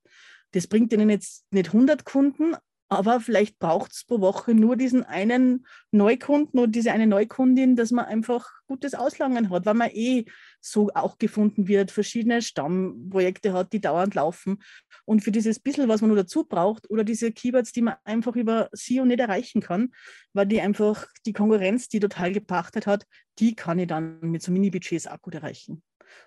Das 0.53 0.67
bringt 0.67 0.93
ihnen 0.93 1.11
jetzt 1.11 1.45
nicht 1.51 1.69
100 1.69 2.05
Kunden, 2.05 2.57
aber 2.88 3.21
vielleicht 3.21 3.59
braucht 3.59 3.93
es 3.93 4.05
pro 4.05 4.21
Woche 4.21 4.55
nur 4.55 4.76
diesen 4.76 5.05
einen 5.05 5.67
Neukunden 5.91 6.59
oder 6.59 6.71
diese 6.71 6.93
eine 6.93 7.07
Neukundin, 7.07 7.76
dass 7.76 7.91
man 7.91 8.05
einfach 8.05 8.50
gutes 8.67 8.95
Auslangen 8.95 9.50
hat, 9.50 9.67
weil 9.67 9.75
man 9.75 9.91
eh 9.93 10.26
so 10.61 10.91
auch 10.95 11.19
gefunden 11.19 11.67
wird, 11.67 11.91
verschiedene 11.91 12.43
Stammprojekte 12.43 13.53
hat, 13.53 13.73
die 13.73 13.81
dauernd 13.81 14.14
laufen. 14.14 14.62
Und 15.05 15.23
für 15.23 15.33
dieses 15.33 15.61
bisschen, 15.61 15.88
was 15.88 16.00
man 16.00 16.09
nur 16.09 16.17
dazu 16.17 16.45
braucht, 16.45 16.88
oder 16.91 17.05
diese 17.05 17.33
Keywords, 17.33 17.73
die 17.73 17.83
man 17.83 17.97
einfach 18.05 18.37
über 18.37 18.69
SEO 18.73 19.05
nicht 19.05 19.21
erreichen 19.21 19.61
kann, 19.61 19.93
weil 20.33 20.47
die 20.47 20.61
einfach 20.61 21.07
die 21.26 21.33
Konkurrenz, 21.33 21.88
die 21.88 22.00
total 22.00 22.33
gepachtet 22.33 22.87
hat, 22.87 23.07
die 23.38 23.55
kann 23.55 23.79
ich 23.79 23.88
dann 23.88 24.21
mit 24.21 24.43
so 24.43 24.53
Mini-Budgets 24.53 25.07
auch 25.07 25.21
gut 25.21 25.35
erreichen. 25.35 25.83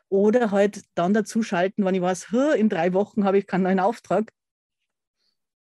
Oder 0.10 0.52
halt 0.52 0.84
dann 0.96 1.14
dazu 1.14 1.44
schalten, 1.44 1.86
wenn 1.86 1.96
ich 1.96 2.02
weiß, 2.02 2.32
"Huh, 2.32 2.52
in 2.52 2.70
drei 2.70 2.94
Wochen 2.94 3.24
habe 3.24 3.38
ich 3.38 3.48
keinen 3.48 3.64
neuen 3.64 3.80
Auftrag, 3.80 4.32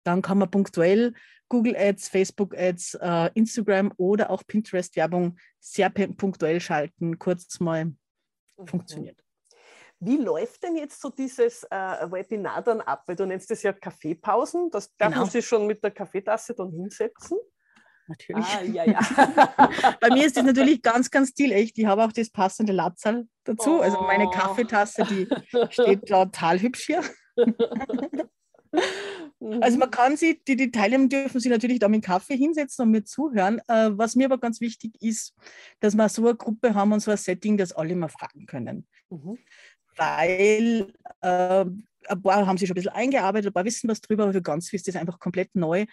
dann 0.08 0.22
kann 0.22 0.38
man 0.38 0.50
punktuell 0.50 1.14
Google 1.50 1.76
Ads, 1.78 2.10
Facebook 2.10 2.58
Ads, 2.58 2.96
äh, 3.02 3.30
Instagram 3.36 3.94
oder 3.98 4.30
auch 4.30 4.44
Pinterest 4.48 4.96
Werbung 4.96 5.38
sehr 5.60 5.90
punktuell 5.90 6.60
schalten, 6.60 7.20
kurz 7.20 7.60
mal 7.60 7.94
funktioniert. 8.66 9.22
Wie 10.00 10.18
läuft 10.18 10.64
denn 10.64 10.76
jetzt 10.76 11.02
so 11.02 11.10
dieses 11.10 11.64
äh, 11.64 11.76
Webinar 12.12 12.62
dann 12.62 12.82
ab? 12.82 13.04
Weil 13.08 13.16
du 13.16 13.26
nennst 13.26 13.50
es 13.52 13.64
ja 13.64 13.74
Kaffeepausen. 13.74 14.70
Das 14.70 14.96
darf 14.96 15.10
Genau. 15.10 15.22
man 15.24 15.30
sich 15.32 15.46
schon 15.46 15.66
mit 15.66 15.84
der 15.84 15.92
Kaffeetasse 15.92 16.54
dann 16.54 16.72
hinsetzen. 16.72 17.38
Natürlich. 18.08 18.46
Ah, 18.46 18.62
ja, 18.64 18.84
ja. 18.86 19.00
Bei 20.00 20.10
mir 20.12 20.26
ist 20.28 20.38
das 20.38 20.44
natürlich 20.46 20.82
ganz, 20.82 21.10
ganz 21.10 21.30
stilecht. 21.30 21.78
Ich 21.80 21.86
habe 21.86 22.04
auch 22.04 22.12
das 22.12 22.30
passende 22.30 22.74
Latzal 22.74 23.28
dazu. 23.44 23.82
Also 23.82 24.02
meine 24.02 24.28
Oh. 24.28 24.32
Kaffeetasse, 24.32 25.04
die 25.04 25.28
steht 25.72 26.08
total 26.08 26.62
hübsch 26.62 26.86
hier. 26.86 27.04
Also 29.40 29.78
man 29.78 29.92
kann 29.92 30.18
sie, 30.18 30.42
die, 30.48 30.56
die 30.56 30.72
teilnehmen 30.72 31.10
dürfen 31.10 31.40
sie 31.40 31.50
natürlich 31.50 31.80
da 31.80 31.88
mit 31.88 32.04
Kaffee 32.04 32.36
hinsetzen 32.36 32.84
und 32.84 32.92
mir 32.92 33.04
zuhören. 33.04 33.60
Äh, 33.68 33.92
was 33.92 34.16
mir 34.16 34.26
aber 34.26 34.40
ganz 34.40 34.62
wichtig 34.62 35.00
ist, 35.02 35.36
dass 35.80 35.96
wir 35.96 36.10
so 36.10 36.26
eine 36.26 36.36
Gruppe 36.36 36.74
haben 36.74 36.92
und 36.92 37.02
so 37.02 37.12
ein 37.12 37.18
Setting, 37.18 37.58
dass 37.58 37.72
alle 37.72 37.96
mal 37.96 38.08
fragen 38.10 38.48
können. 38.48 38.88
Mhm. 39.10 39.38
Weil 39.96 40.92
äh, 41.22 41.66
ein 41.66 42.22
paar 42.24 42.48
haben 42.48 42.58
sich 42.58 42.68
schon 42.68 42.74
ein 42.74 42.82
bisschen 42.82 42.94
eingearbeitet, 42.94 43.52
ein 43.52 43.54
paar 43.54 43.66
wissen 43.66 43.90
was 43.90 44.02
drüber, 44.02 44.24
aber 44.24 44.34
für 44.34 44.42
ganz 44.42 44.70
viele 44.70 44.80
ist 44.80 44.88
das 44.88 44.96
einfach 44.96 45.20
komplett 45.20 45.56
neu. 45.56 45.86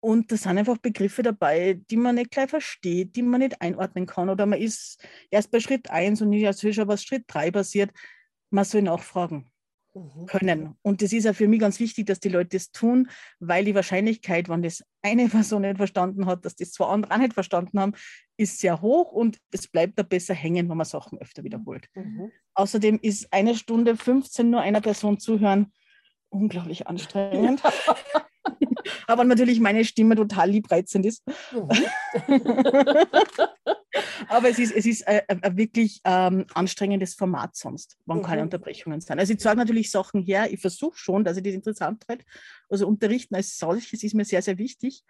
Und 0.00 0.30
da 0.30 0.36
sind 0.36 0.58
einfach 0.58 0.78
Begriffe 0.78 1.22
dabei, 1.22 1.80
die 1.90 1.96
man 1.96 2.16
nicht 2.16 2.32
gleich 2.32 2.50
versteht, 2.50 3.16
die 3.16 3.22
man 3.22 3.40
nicht 3.40 3.62
einordnen 3.62 4.04
kann. 4.04 4.28
Oder 4.28 4.46
man 4.46 4.58
ist 4.58 5.02
erst 5.30 5.50
bei 5.50 5.60
Schritt 5.60 5.90
1 5.90 6.20
und 6.20 6.30
nicht 6.30 6.42
erst 6.42 6.60
schon 6.74 6.88
was 6.88 7.04
Schritt 7.04 7.24
3 7.28 7.52
passiert. 7.52 7.90
Man 8.50 8.64
soll 8.64 8.82
nachfragen 8.82 9.36
Mhm. 9.36 9.51
Können. 10.26 10.74
Und 10.82 11.02
das 11.02 11.12
ist 11.12 11.24
ja 11.24 11.32
für 11.32 11.48
mich 11.48 11.60
ganz 11.60 11.78
wichtig, 11.78 12.06
dass 12.06 12.20
die 12.20 12.28
Leute 12.30 12.56
das 12.56 12.70
tun, 12.70 13.10
weil 13.40 13.64
die 13.64 13.74
Wahrscheinlichkeit, 13.74 14.48
wenn 14.48 14.62
das 14.62 14.82
eine 15.02 15.28
Person 15.28 15.62
nicht 15.62 15.76
verstanden 15.76 16.26
hat, 16.26 16.44
dass 16.44 16.56
das 16.56 16.72
zwei 16.72 16.86
andere 16.86 17.12
auch 17.12 17.18
nicht 17.18 17.34
verstanden 17.34 17.78
haben, 17.78 17.92
ist 18.36 18.58
sehr 18.58 18.80
hoch 18.80 19.12
und 19.12 19.38
es 19.50 19.68
bleibt 19.68 19.98
da 19.98 20.02
besser 20.02 20.34
hängen, 20.34 20.68
wenn 20.68 20.76
man 20.76 20.86
Sachen 20.86 21.18
öfter 21.18 21.44
wiederholt. 21.44 21.86
Mhm. 21.94 22.30
Außerdem 22.54 22.98
ist 23.02 23.32
eine 23.32 23.54
Stunde 23.54 23.96
15 23.96 24.48
nur 24.48 24.60
einer 24.60 24.80
Person 24.80 25.18
zuhören 25.18 25.72
unglaublich 26.32 26.86
anstrengend. 26.86 27.62
Aber 29.06 29.24
natürlich 29.24 29.60
meine 29.60 29.84
Stimme 29.84 30.16
total 30.16 30.50
liebreizend 30.50 31.06
ist. 31.06 31.22
Mhm. 31.52 31.68
Aber 34.28 34.48
es 34.48 34.58
ist, 34.58 34.74
es 34.74 34.86
ist 34.86 35.06
ein, 35.06 35.20
ein 35.28 35.42
ein 35.42 35.56
wirklich 35.56 36.00
ähm, 36.04 36.46
anstrengendes 36.54 37.14
Format 37.14 37.56
sonst, 37.56 37.98
keine 38.22 38.42
Mhm. 38.42 38.46
Unterbrechungen 38.46 39.00
sind. 39.00 39.18
Also 39.18 39.32
ich 39.34 39.40
zeige 39.40 39.58
natürlich 39.58 39.90
Sachen 39.90 40.22
her, 40.22 40.50
ich 40.52 40.60
versuche 40.60 40.96
schon, 40.96 41.24
dass 41.24 41.36
ich 41.36 41.42
das 41.42 41.54
interessant 41.54 42.04
halte. 42.08 42.24
Also 42.68 42.86
unterrichten 42.86 43.34
als 43.34 43.58
solches 43.58 44.02
ist 44.02 44.14
mir 44.14 44.24
sehr, 44.24 44.42
sehr 44.42 44.58
wichtig. 44.58 45.04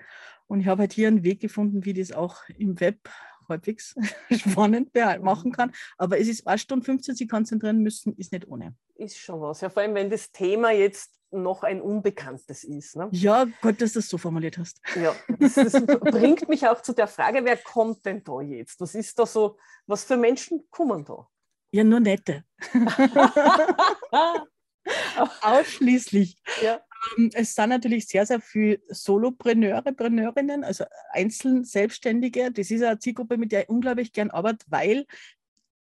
Und 0.47 0.61
ich 0.61 0.67
habe 0.67 0.81
halt 0.81 0.93
hier 0.93 1.09
einen 1.09 1.23
Weg 1.25 1.41
gefunden, 1.41 1.85
wie 1.85 1.93
das 1.95 2.13
auch 2.13 2.49
im 2.59 2.81
Web 2.81 2.99
halbwegs 3.53 3.95
spannend 4.31 4.95
machen 5.21 5.53
kann. 5.53 5.73
Aber 5.97 6.19
es 6.19 6.29
ist 6.29 6.47
1 6.47 6.61
Stunde 6.61 6.85
15, 6.85 7.15
Sie 7.15 7.27
konzentrieren 7.27 7.79
müssen, 7.79 8.17
ist 8.17 8.33
nicht 8.33 8.49
ohne. 8.49 8.75
Ist 8.97 9.19
schon 9.19 9.41
was. 9.41 9.61
Ja, 9.61 9.71
vor 9.71 9.83
allem, 9.83 9.95
wenn 9.95 10.11
das 10.11 10.33
Thema 10.33 10.71
jetzt 10.73 11.13
noch 11.33 11.63
ein 11.63 11.81
Unbekanntes 11.81 12.65
ist. 12.65 12.97
Ne? 12.97 13.09
Ja, 13.13 13.47
Gott, 13.63 13.81
dass 13.81 13.95
du 13.95 14.01
das 14.01 14.09
so 14.09 14.19
formuliert 14.19 14.59
hast. 14.59 14.81
Ja, 14.97 15.15
das, 15.39 15.55
das 15.55 15.73
bringt 15.87 16.49
mich 16.49 16.67
auch 16.67 16.83
zu 16.83 16.93
der 16.93 17.09
Frage, 17.09 17.45
wer 17.45 17.57
kommt 17.57 18.05
denn 18.05 18.23
da 18.23 18.41
jetzt? 18.43 18.81
Was 18.81 18.95
ist 18.95 19.19
da 19.19 19.27
so, 19.27 19.59
was 19.87 20.05
für 20.05 20.17
Menschen 20.17 20.67
kommen 20.71 21.05
da? 21.05 21.27
Ja, 21.73 21.85
nur 21.85 22.01
nette. 22.01 22.45
Ausschließlich. 25.41 26.37
ja. 26.63 26.81
Ähm, 27.17 27.31
Es 27.35 27.55
sind 27.55 27.69
natürlich 27.69 28.07
sehr, 28.07 28.27
sehr 28.27 28.41
viele 28.41 28.81
Solopreneure, 28.89 29.93
Preneurinnen, 29.93 30.65
also 30.65 30.85
einzeln 31.11 31.65
Selbstständige. 31.65 32.51
Das 32.53 32.71
ist 32.71 32.83
eine 32.83 32.99
Zielgruppe, 32.99 33.37
mit 33.37 33.53
der 33.53 33.63
ich 33.63 33.69
unglaublich 33.69 34.13
gern 34.13 34.31
arbeite, 34.31 34.65
weil 34.69 35.07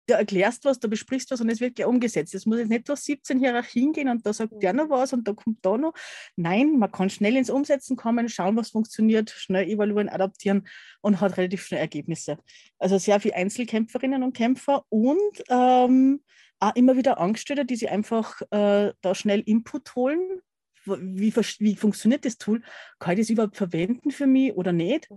du 0.07 0.13
erklärst 0.13 0.65
was, 0.65 0.79
du 0.79 0.88
besprichst 0.88 1.31
was 1.31 1.41
und 1.41 1.50
es 1.50 1.59
wird 1.59 1.75
gleich 1.75 1.88
umgesetzt. 1.88 2.35
Es 2.35 2.45
muss 2.45 2.59
jetzt 2.59 2.69
nicht 2.69 2.88
durch 2.88 3.00
17 3.00 3.39
Hierarchien 3.39 3.91
gehen 3.91 4.09
und 4.09 4.25
da 4.25 4.33
sagt 4.33 4.62
der 4.62 4.74
noch 4.74 4.89
was 4.89 5.13
und 5.13 5.27
da 5.27 5.33
kommt 5.33 5.65
da 5.65 5.77
noch. 5.77 5.93
Nein, 6.35 6.77
man 6.77 6.91
kann 6.91 7.09
schnell 7.09 7.35
ins 7.35 7.50
Umsetzen 7.50 7.95
kommen, 7.95 8.29
schauen, 8.29 8.55
was 8.55 8.69
funktioniert, 8.69 9.29
schnell 9.31 9.67
evaluieren, 9.67 10.09
adaptieren 10.09 10.67
und 11.01 11.21
hat 11.21 11.38
relativ 11.38 11.65
schnell 11.65 11.79
Ergebnisse. 11.79 12.38
Also 12.77 12.97
sehr 12.97 13.19
viele 13.19 13.35
Einzelkämpferinnen 13.35 14.24
und 14.24 14.33
Kämpfer 14.33 14.83
und 14.89 15.43
ähm, 15.50 16.21
auch 16.59 16.75
immer 16.75 16.95
wieder 16.95 17.19
Angestellte, 17.19 17.65
die 17.65 17.75
sich 17.75 17.89
einfach 17.89 18.41
äh, 18.51 18.93
da 19.01 19.15
schnell 19.15 19.41
Input 19.41 19.95
holen. 19.95 20.41
Wie, 20.86 21.34
wie 21.36 21.75
funktioniert 21.75 22.25
das 22.25 22.38
Tool? 22.38 22.62
Kann 23.00 23.13
ich 23.13 23.20
das 23.22 23.30
überhaupt 23.30 23.58
verwenden 23.58 24.12
für 24.12 24.27
mich 24.27 24.54
oder 24.56 24.74
nicht? 24.74 25.10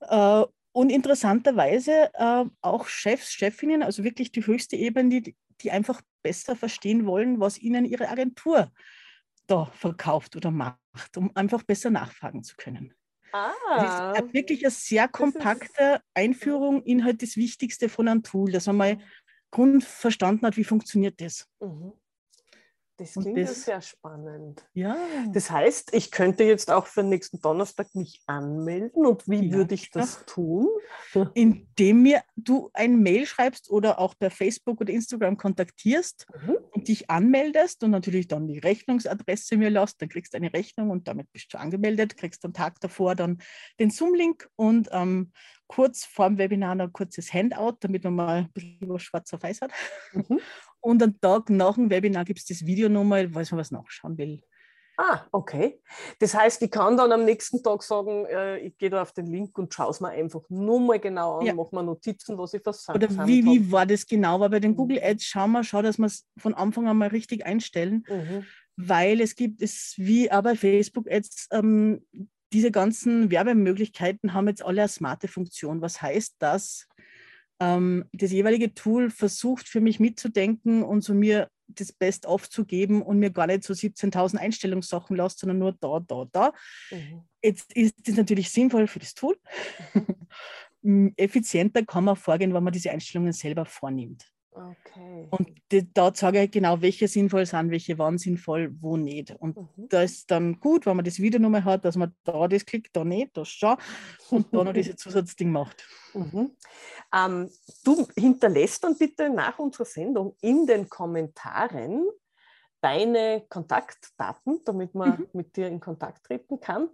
Äh, 0.00 0.44
und 0.72 0.90
interessanterweise 0.90 2.10
äh, 2.14 2.44
auch 2.62 2.86
Chefs, 2.86 3.32
Chefinnen, 3.32 3.82
also 3.82 4.04
wirklich 4.04 4.32
die 4.32 4.46
höchste 4.46 4.76
Ebene, 4.76 5.20
die, 5.22 5.36
die 5.62 5.70
einfach 5.70 6.02
besser 6.22 6.56
verstehen 6.56 7.06
wollen, 7.06 7.40
was 7.40 7.58
ihnen 7.58 7.84
ihre 7.84 8.08
Agentur 8.08 8.70
da 9.46 9.66
verkauft 9.66 10.36
oder 10.36 10.50
macht, 10.50 11.16
um 11.16 11.32
einfach 11.36 11.62
besser 11.64 11.90
nachfragen 11.90 12.44
zu 12.44 12.56
können. 12.56 12.94
Ah, 13.32 13.52
Das 13.74 13.94
ist 13.94 14.32
wirklich 14.32 14.64
eine 14.64 14.70
sehr 14.72 15.08
kompakte 15.08 16.02
Einführung 16.14 16.82
in 16.82 17.04
halt 17.04 17.22
das 17.22 17.36
Wichtigste 17.36 17.88
von 17.88 18.08
einem 18.08 18.22
Tool, 18.22 18.52
dass 18.52 18.66
man 18.66 18.76
mal 18.76 18.98
Grund 19.52 19.84
verstanden 19.84 20.46
hat, 20.46 20.56
wie 20.56 20.64
funktioniert 20.64 21.20
das. 21.20 21.48
Mhm. 21.60 21.99
Das 23.00 23.14
klingt 23.14 23.38
ja 23.38 23.44
das- 23.44 23.62
sehr 23.64 23.80
spannend. 23.80 24.62
Ja, 24.74 24.94
Das 25.32 25.50
heißt, 25.50 25.94
ich 25.94 26.10
könnte 26.10 26.44
jetzt 26.44 26.70
auch 26.70 26.86
für 26.86 27.02
nächsten 27.02 27.40
Donnerstag 27.40 27.94
mich 27.94 28.20
anmelden 28.26 29.06
und 29.06 29.26
wie 29.26 29.46
Ja, 29.48 29.56
würde 29.56 29.74
ich 29.74 29.90
das 29.90 30.24
tun? 30.26 30.68
indem 31.34 32.02
mir 32.02 32.22
du 32.36 32.68
ein 32.74 33.00
Mail 33.02 33.24
schreibst 33.24 33.70
oder 33.70 33.98
auch 33.98 34.14
per 34.18 34.30
Facebook 34.30 34.80
oder 34.82 34.92
Instagram 34.92 35.36
kontaktierst 35.38 36.26
Mhm. 36.42 36.56
und 36.72 36.88
dich 36.88 37.08
anmeldest 37.08 37.82
und 37.82 37.90
natürlich 37.92 38.28
dann 38.28 38.46
die 38.46 38.58
Rechnungsadresse 38.58 39.56
mir 39.56 39.70
lässt, 39.70 40.02
dann 40.02 40.10
kriegst 40.10 40.34
du 40.34 40.36
eine 40.36 40.52
Rechnung 40.52 40.90
und 40.90 41.08
damit 41.08 41.32
bist 41.32 41.54
du 41.54 41.58
angemeldet, 41.58 42.16
kriegst 42.18 42.44
am 42.44 42.52
Tag 42.52 42.80
davor 42.80 43.14
dann 43.14 43.38
den 43.78 43.90
Zoom-Link 43.90 44.48
und 44.56 44.88
ähm, 44.92 45.32
kurz 45.68 46.04
vor 46.04 46.26
dem 46.28 46.36
Webinar 46.36 46.74
noch 46.74 46.86
ein 46.86 46.92
kurzes 46.92 47.32
Handout, 47.32 47.76
damit 47.80 48.04
man 48.04 48.14
mal 48.14 48.36
ein 48.38 48.52
bisschen 48.52 48.88
was 48.88 49.02
schwarz 49.02 49.32
auf 49.32 49.42
weiß 49.42 49.62
hat. 49.62 49.70
Mhm. 50.12 50.40
Und 50.80 51.02
am 51.02 51.20
Tag 51.20 51.50
nach 51.50 51.74
dem 51.74 51.90
Webinar 51.90 52.24
gibt 52.24 52.38
es 52.38 52.46
das 52.46 52.64
Video 52.66 52.88
nochmal, 52.88 53.30
falls 53.30 53.50
man 53.50 53.60
was 53.60 53.70
nachschauen 53.70 54.16
will. 54.18 54.42
Ah, 54.96 55.24
okay. 55.32 55.80
Das 56.18 56.34
heißt, 56.34 56.60
ich 56.60 56.70
kann 56.70 56.94
dann 56.98 57.10
am 57.10 57.24
nächsten 57.24 57.62
Tag 57.62 57.82
sagen, 57.82 58.26
äh, 58.26 58.58
ich 58.58 58.76
gehe 58.76 58.90
da 58.90 59.00
auf 59.00 59.12
den 59.12 59.26
Link 59.26 59.56
und 59.56 59.72
schaue 59.72 59.90
es 59.90 60.00
mir 60.00 60.10
einfach 60.10 60.42
nur 60.50 60.78
mal 60.78 61.00
genau 61.00 61.38
an, 61.38 61.46
ja. 61.46 61.54
mache 61.54 61.74
mir 61.74 61.82
Notizen, 61.82 62.36
was 62.36 62.52
ich 62.52 62.62
versandt 62.62 63.02
Oder 63.02 63.26
wie, 63.26 63.42
wie 63.42 63.72
war 63.72 63.86
das 63.86 64.06
genau? 64.06 64.40
Weil 64.40 64.50
bei 64.50 64.60
den 64.60 64.72
mhm. 64.72 64.76
Google 64.76 65.00
Ads 65.02 65.24
schauen 65.24 65.52
wir, 65.52 65.64
schau, 65.64 65.80
dass 65.80 65.96
wir 65.96 66.04
es 66.04 66.26
von 66.36 66.52
Anfang 66.52 66.86
an 66.86 66.98
mal 66.98 67.08
richtig 67.08 67.46
einstellen, 67.46 68.04
mhm. 68.08 68.44
weil 68.76 69.22
es 69.22 69.36
gibt 69.36 69.62
es 69.62 69.94
wie 69.96 70.30
auch 70.30 70.42
bei 70.42 70.54
Facebook 70.54 71.10
Ads, 71.10 71.48
ähm, 71.52 72.04
diese 72.52 72.70
ganzen 72.70 73.30
Werbemöglichkeiten 73.30 74.34
haben 74.34 74.48
jetzt 74.48 74.62
alle 74.62 74.82
eine 74.82 74.88
smarte 74.88 75.28
Funktion. 75.28 75.80
Was 75.80 76.02
heißt 76.02 76.36
das? 76.40 76.88
Ähm, 77.60 78.06
das 78.12 78.32
jeweilige 78.32 78.74
Tool 78.74 79.10
versucht 79.10 79.68
für 79.68 79.80
mich 79.80 80.00
mitzudenken 80.00 80.82
und 80.82 81.02
so 81.02 81.14
mir 81.14 81.48
das 81.68 81.92
Best-of 81.92 82.48
zu 82.48 82.64
geben 82.64 83.02
und 83.02 83.18
mir 83.18 83.30
gar 83.30 83.46
nicht 83.46 83.64
so 83.64 83.74
17.000 83.74 84.36
Einstellungssachen 84.38 85.16
lässt, 85.16 85.38
sondern 85.38 85.58
nur 85.58 85.72
da, 85.80 86.00
da, 86.00 86.26
da. 86.32 86.52
Mhm. 86.90 87.22
Jetzt 87.42 87.72
ist 87.74 87.94
das 88.06 88.16
natürlich 88.16 88.50
sinnvoll 88.50 88.86
für 88.86 88.98
das 88.98 89.14
Tool. 89.14 89.38
Mhm. 90.82 91.12
Effizienter 91.16 91.84
kann 91.84 92.04
man 92.04 92.16
vorgehen, 92.16 92.54
wenn 92.54 92.64
man 92.64 92.72
diese 92.72 92.90
Einstellungen 92.90 93.32
selber 93.32 93.66
vornimmt. 93.66 94.26
Okay. 94.52 95.28
Und 95.30 95.48
da 95.94 96.12
sage 96.14 96.42
ich 96.42 96.50
genau, 96.50 96.80
welche 96.80 97.06
sinnvoll 97.06 97.46
sind, 97.46 97.70
welche 97.70 97.98
waren 97.98 98.18
sinnvoll, 98.18 98.74
wo 98.80 98.96
nicht. 98.96 99.34
Und 99.38 99.56
mhm. 99.56 99.88
da 99.88 100.02
ist 100.02 100.30
dann 100.30 100.58
gut, 100.58 100.86
wenn 100.86 100.96
man 100.96 101.04
das 101.04 101.20
wieder 101.20 101.38
nochmal 101.38 101.64
hat, 101.64 101.84
dass 101.84 101.96
man 101.96 102.14
da 102.24 102.48
das 102.48 102.66
klickt, 102.66 102.94
da 102.96 103.04
nicht, 103.04 103.36
das 103.36 103.48
schon 103.48 103.76
und 104.30 104.52
da 104.52 104.64
noch 104.64 104.72
dieses 104.72 104.96
Zusatzding 104.96 105.52
macht. 105.52 105.86
Mhm. 106.14 106.50
Ähm, 107.14 107.48
du 107.84 108.08
hinterlässt 108.16 108.82
dann 108.82 108.98
bitte 108.98 109.30
nach 109.30 109.58
unserer 109.58 109.84
Sendung 109.84 110.36
in 110.40 110.66
den 110.66 110.88
Kommentaren 110.88 112.06
deine 112.80 113.44
Kontaktdaten, 113.48 114.62
damit 114.64 114.94
man 114.94 115.10
mhm. 115.10 115.28
mit 115.32 115.56
dir 115.56 115.68
in 115.68 115.78
Kontakt 115.78 116.24
treten 116.24 116.58
kann. 116.58 116.88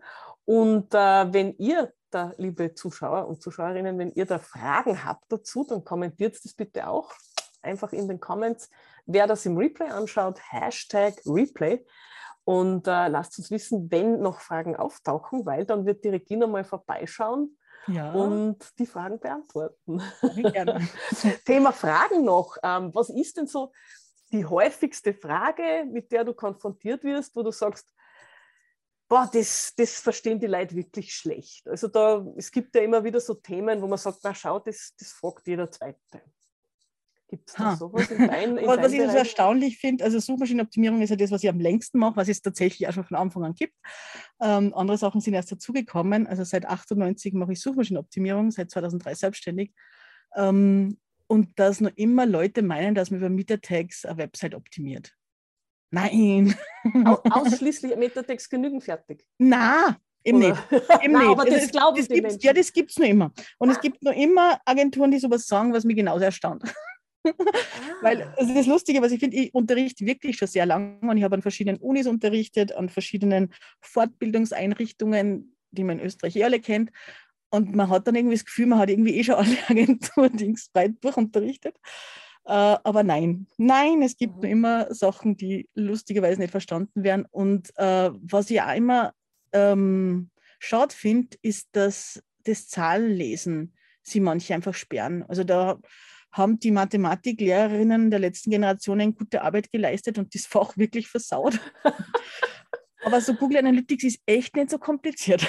Und 0.45 0.93
äh, 0.93 1.33
wenn 1.33 1.57
ihr 1.57 1.93
da, 2.11 2.33
liebe 2.37 2.75
Zuschauer 2.75 3.27
und 3.27 3.43
Zuschauerinnen, 3.43 3.99
wenn 3.99 4.13
ihr 4.13 4.27
da 4.27 4.39
Fragen 4.39 5.05
habt 5.05 5.25
dazu, 5.33 5.65
dann 5.69 5.85
kommentiert 5.85 6.39
das 6.43 6.55
bitte 6.55 6.89
auch 6.89 7.13
einfach 7.67 7.93
in 7.93 8.09
den 8.09 8.21
Comments. 8.21 8.71
Wer 9.05 9.27
das 9.27 9.45
im 9.45 9.57
Replay 9.57 9.89
anschaut, 9.89 10.41
Hashtag 10.51 11.21
Replay. 11.27 11.85
Und 12.45 12.87
äh, 12.87 13.09
lasst 13.09 13.39
uns 13.39 13.51
wissen, 13.51 13.91
wenn 13.91 14.21
noch 14.21 14.41
Fragen 14.41 14.77
auftauchen, 14.77 15.45
weil 15.45 15.65
dann 15.65 15.85
wird 15.85 16.05
die 16.05 16.11
Regina 16.11 16.47
mal 16.47 16.65
vorbeischauen 16.65 17.59
ja. 17.89 18.13
und 18.13 18.59
die 18.79 18.87
Fragen 18.87 19.19
beantworten. 19.19 20.01
Thema 21.45 21.73
Fragen 21.73 22.25
noch. 22.25 22.57
Ähm, 22.63 22.95
was 22.95 23.11
ist 23.11 23.37
denn 23.37 23.49
so 23.49 23.73
die 24.33 24.45
häufigste 24.45 25.13
Frage, 25.13 25.87
mit 25.91 26.13
der 26.13 26.25
du 26.25 26.35
konfrontiert 26.35 27.05
wirst, 27.05 27.35
wo 27.37 27.43
du 27.43 27.51
sagst, 27.51 27.93
boah, 29.09 29.29
das, 29.33 29.73
das 29.77 30.01
verstehen 30.01 30.41
die 30.41 30.47
Leute 30.47 30.75
wirklich 30.75 31.15
schlecht. 31.15 31.69
Also 31.69 31.89
da, 31.89 32.27
es 32.37 32.51
gibt 32.51 32.75
ja 32.75 32.83
immer 32.83 33.05
wieder 33.05 33.21
so 33.21 33.35
Themen, 33.35 33.81
wo 33.81 33.87
man 33.87 33.99
sagt, 33.99 34.19
na 34.23 34.35
schau, 34.35 34.59
das, 34.59 34.95
das 34.99 35.13
fragt 35.13 35.47
jeder 35.47 35.71
Zweite. 35.71 36.23
Gibt 37.29 37.49
es 37.49 37.55
da 37.55 37.65
ha. 37.65 37.77
sowas 37.77 38.09
in 38.11 38.29
dein, 38.29 38.57
in 38.57 38.67
Was 38.67 38.93
ich 38.93 39.01
so 39.01 39.17
erstaunlich 39.17 39.79
finde, 39.79 40.05
also 40.05 40.21
Suchmaschinenoptimierung 40.21 41.03
ist 41.03 41.11
ja 41.11 41.17
das, 41.17 41.33
was 41.33 41.43
ich 41.43 41.49
am 41.49 41.59
längsten 41.59 41.99
mache, 41.99 42.17
was 42.17 42.29
es 42.29 42.41
tatsächlich 42.41 42.89
auch 42.89 42.93
schon 42.93 43.05
von 43.05 43.17
Anfang 43.17 43.45
an 43.45 43.55
gibt. 43.55 43.75
Ähm, 44.41 44.73
andere 44.75 44.97
Sachen 44.97 45.21
sind 45.21 45.35
erst 45.35 45.51
dazugekommen. 45.51 46.27
Also 46.29 46.45
seit 46.45 46.67
98 46.67 47.35
mache 47.35 47.53
ich 47.53 47.61
Suchmaschinenoptimierung, 47.61 48.53
seit 48.53 48.71
2003 48.71 49.15
selbstständig. 49.15 49.73
Ähm, 50.37 50.99
und 51.27 51.59
dass 51.59 51.81
noch 51.81 51.91
immer 51.97 52.27
Leute 52.27 52.63
meinen, 52.63 52.95
dass 52.95 53.11
man 53.11 53.19
über 53.19 53.29
Metatext 53.29 54.07
eine 54.07 54.19
Website 54.19 54.55
optimiert. 54.55 55.13
Nein. 55.91 56.55
Ausschließlich 57.31 57.97
Metatext 57.97 58.49
genügend 58.51 58.85
fertig. 58.85 59.27
Na, 59.39 59.97
Eben 60.27 60.39
Oder? 60.39 60.49
nicht. 60.49 60.63
Eben 61.03 61.13
Nein, 61.13 61.29
nicht. 61.29 61.39
Aber 61.39 61.45
das, 61.45 61.63
das 61.63 61.71
glauben 61.71 61.97
das 61.97 62.09
gibt's, 62.09 62.43
Ja, 62.43 62.53
das 62.53 62.73
gibt 62.73 62.91
es 62.91 62.99
noch 62.99 63.07
immer. 63.07 63.33
Und 63.59 63.71
es 63.71 63.81
gibt 63.81 64.03
noch 64.03 64.13
immer 64.13 64.61
Agenturen, 64.65 65.11
die 65.11 65.19
sowas 65.19 65.47
sagen, 65.47 65.73
was 65.73 65.85
mich 65.85 65.97
genauso 65.97 66.25
erstaunt. 66.25 66.63
Weil 68.03 68.23
ah. 68.23 68.35
also 68.37 68.55
das 68.55 68.67
Lustige, 68.67 69.03
was 69.03 69.13
ich 69.13 69.21
finde, 69.21 69.37
ich 69.37 69.55
unterrichte 69.55 70.07
wirklich 70.07 70.37
schon 70.37 70.49
sehr 70.49 70.67
lange 70.67 70.99
und 71.01 71.17
ich 71.17 71.25
habe 71.25 71.35
an 71.35 71.43
verschiedenen 71.43 71.81
Unis 71.81 72.07
unterrichtet, 72.07 72.73
an 72.73 72.89
verschiedenen 72.89 73.53
Fortbildungseinrichtungen, 73.81 75.57
die 75.71 75.85
man 75.85 75.99
in 75.99 76.07
Österreich 76.07 76.37
eh 76.37 76.45
alle 76.45 76.61
kennt. 76.61 76.91
Und 77.51 77.75
man 77.75 77.89
hat 77.89 78.07
dann 78.07 78.15
irgendwie 78.15 78.35
das 78.35 78.45
Gefühl, 78.45 78.67
man 78.67 78.79
hat 78.79 78.91
irgendwie 78.91 79.17
eh 79.17 79.25
schon 79.25 79.35
alle 79.37 79.57
Agentur-Dings 79.69 80.71
breit 80.73 80.95
durchunterrichtet. 81.01 81.77
Äh, 82.45 82.79
aber 82.83 83.03
nein, 83.03 83.47
nein, 83.57 84.03
es 84.03 84.17
gibt 84.17 84.37
mhm. 84.37 84.41
nur 84.41 84.51
immer 84.51 84.95
Sachen, 84.95 85.37
die 85.37 85.69
lustigerweise 85.75 86.41
nicht 86.41 86.51
verstanden 86.51 87.03
werden. 87.03 87.27
Und 87.31 87.71
äh, 87.77 88.11
was 88.13 88.51
ich 88.51 88.61
auch 88.63 88.75
immer 88.75 89.13
ähm, 89.53 90.31
schade 90.59 90.95
finde, 90.95 91.37
ist, 91.43 91.69
dass 91.73 92.23
das 92.45 92.69
Zahlenlesen 92.69 93.75
sie 94.03 94.21
manche 94.21 94.55
einfach 94.55 94.75
sperren. 94.75 95.25
Also 95.25 95.43
da 95.43 95.81
haben 96.33 96.59
die 96.59 96.71
Mathematiklehrerinnen 96.71 98.11
der 98.11 98.21
letzten 98.21 98.51
Generationen 98.51 99.15
gute 99.15 99.43
Arbeit 99.43 99.71
geleistet 99.71 100.19
und 100.19 100.35
das 100.35 100.47
Fach 100.47 100.77
wirklich 100.77 101.09
versaut. 101.09 101.59
Aber 103.05 103.21
so 103.21 103.35
Google 103.35 103.59
Analytics 103.59 104.05
ist 104.05 104.21
echt 104.27 104.57
nicht 104.57 104.71
so 104.71 104.79
kompliziert. 104.79 105.47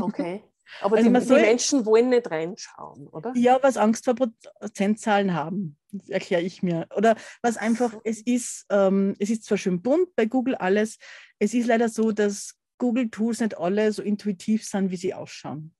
Okay. 0.00 0.42
Aber 0.80 0.96
also 0.96 1.10
die, 1.10 1.40
die 1.40 1.46
Menschen 1.46 1.86
wollen 1.86 2.08
nicht 2.08 2.30
reinschauen, 2.30 3.06
oder? 3.08 3.32
Ja, 3.36 3.58
was 3.62 3.76
Angst 3.76 4.04
vor 4.04 4.14
Prozentzahlen 4.14 5.34
haben, 5.34 5.76
erkläre 6.08 6.42
ich 6.42 6.62
mir. 6.62 6.86
Oder 6.96 7.16
was 7.42 7.56
einfach, 7.56 7.94
es 8.04 8.20
ist, 8.20 8.66
ähm, 8.70 9.14
es 9.18 9.30
ist 9.30 9.44
zwar 9.44 9.58
schön 9.58 9.82
bunt 9.82 10.14
bei 10.16 10.26
Google 10.26 10.54
alles, 10.54 10.98
es 11.38 11.54
ist 11.54 11.66
leider 11.66 11.88
so, 11.88 12.12
dass 12.12 12.54
Google-Tools 12.78 13.40
nicht 13.40 13.58
alle 13.58 13.92
so 13.92 14.02
intuitiv 14.02 14.64
sind, 14.64 14.90
wie 14.90 14.96
sie 14.96 15.14
ausschauen. 15.14 15.74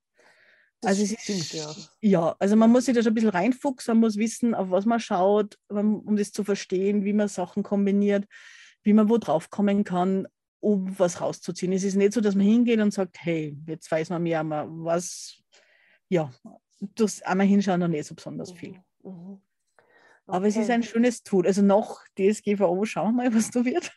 Das 0.85 1.01
also 1.01 1.15
stimmt, 1.17 1.41
ist, 1.41 1.53
ja. 1.53 1.75
ja. 2.01 2.37
also 2.39 2.57
man 2.57 2.71
muss 2.71 2.85
sich 2.85 2.95
da 2.95 3.03
schon 3.03 3.13
ein 3.13 3.15
bisschen 3.15 3.31
reinfuchsen, 3.31 3.95
man 3.95 4.01
muss 4.01 4.17
wissen, 4.17 4.55
auf 4.55 4.71
was 4.71 4.87
man 4.87 5.01
schaut, 5.01 5.59
um 5.69 6.17
das 6.17 6.33
zu 6.33 6.45
verstehen, 6.45 7.05
wie 7.05 7.13
man 7.13 7.29
Sachen 7.29 7.63
kombiniert, 7.63 8.27
wie 8.83 8.93
man 8.93 9.09
wo 9.09 9.19
drauf 9.19 9.51
kommen 9.51 9.85
kann, 9.85 10.27
um 10.61 10.99
was 10.99 11.21
rauszuziehen. 11.21 11.73
Es 11.73 11.85
ist 11.85 11.97
nicht 11.97 12.13
so, 12.13 12.21
dass 12.21 12.35
man 12.35 12.47
hingeht 12.47 12.81
und 12.81 12.93
sagt, 12.93 13.17
hey, 13.21 13.57
jetzt 13.67 13.91
weiß 13.91 14.11
man 14.11 14.23
mehr, 14.23 14.45
was, 14.45 15.39
ja, 16.09 16.31
durchs 16.81 17.23
einmal 17.23 17.47
hinschauen 17.47 17.81
noch 17.81 17.89
nicht 17.89 18.07
so 18.07 18.15
besonders 18.15 18.53
mhm, 18.53 18.57
viel. 18.57 18.81
Mhm. 19.03 19.41
Okay. 20.27 20.39
Aber 20.39 20.47
es 20.47 20.57
ist 20.57 20.71
ein 20.71 20.83
schönes 20.83 21.23
Tool. 21.23 21.47
Also 21.47 21.61
noch 21.61 22.01
DSGVO, 22.19 22.85
schauen 22.87 23.15
wir 23.15 23.31
mal, 23.31 23.35
was 23.35 23.51
da 23.51 23.65
wird. 23.65 23.93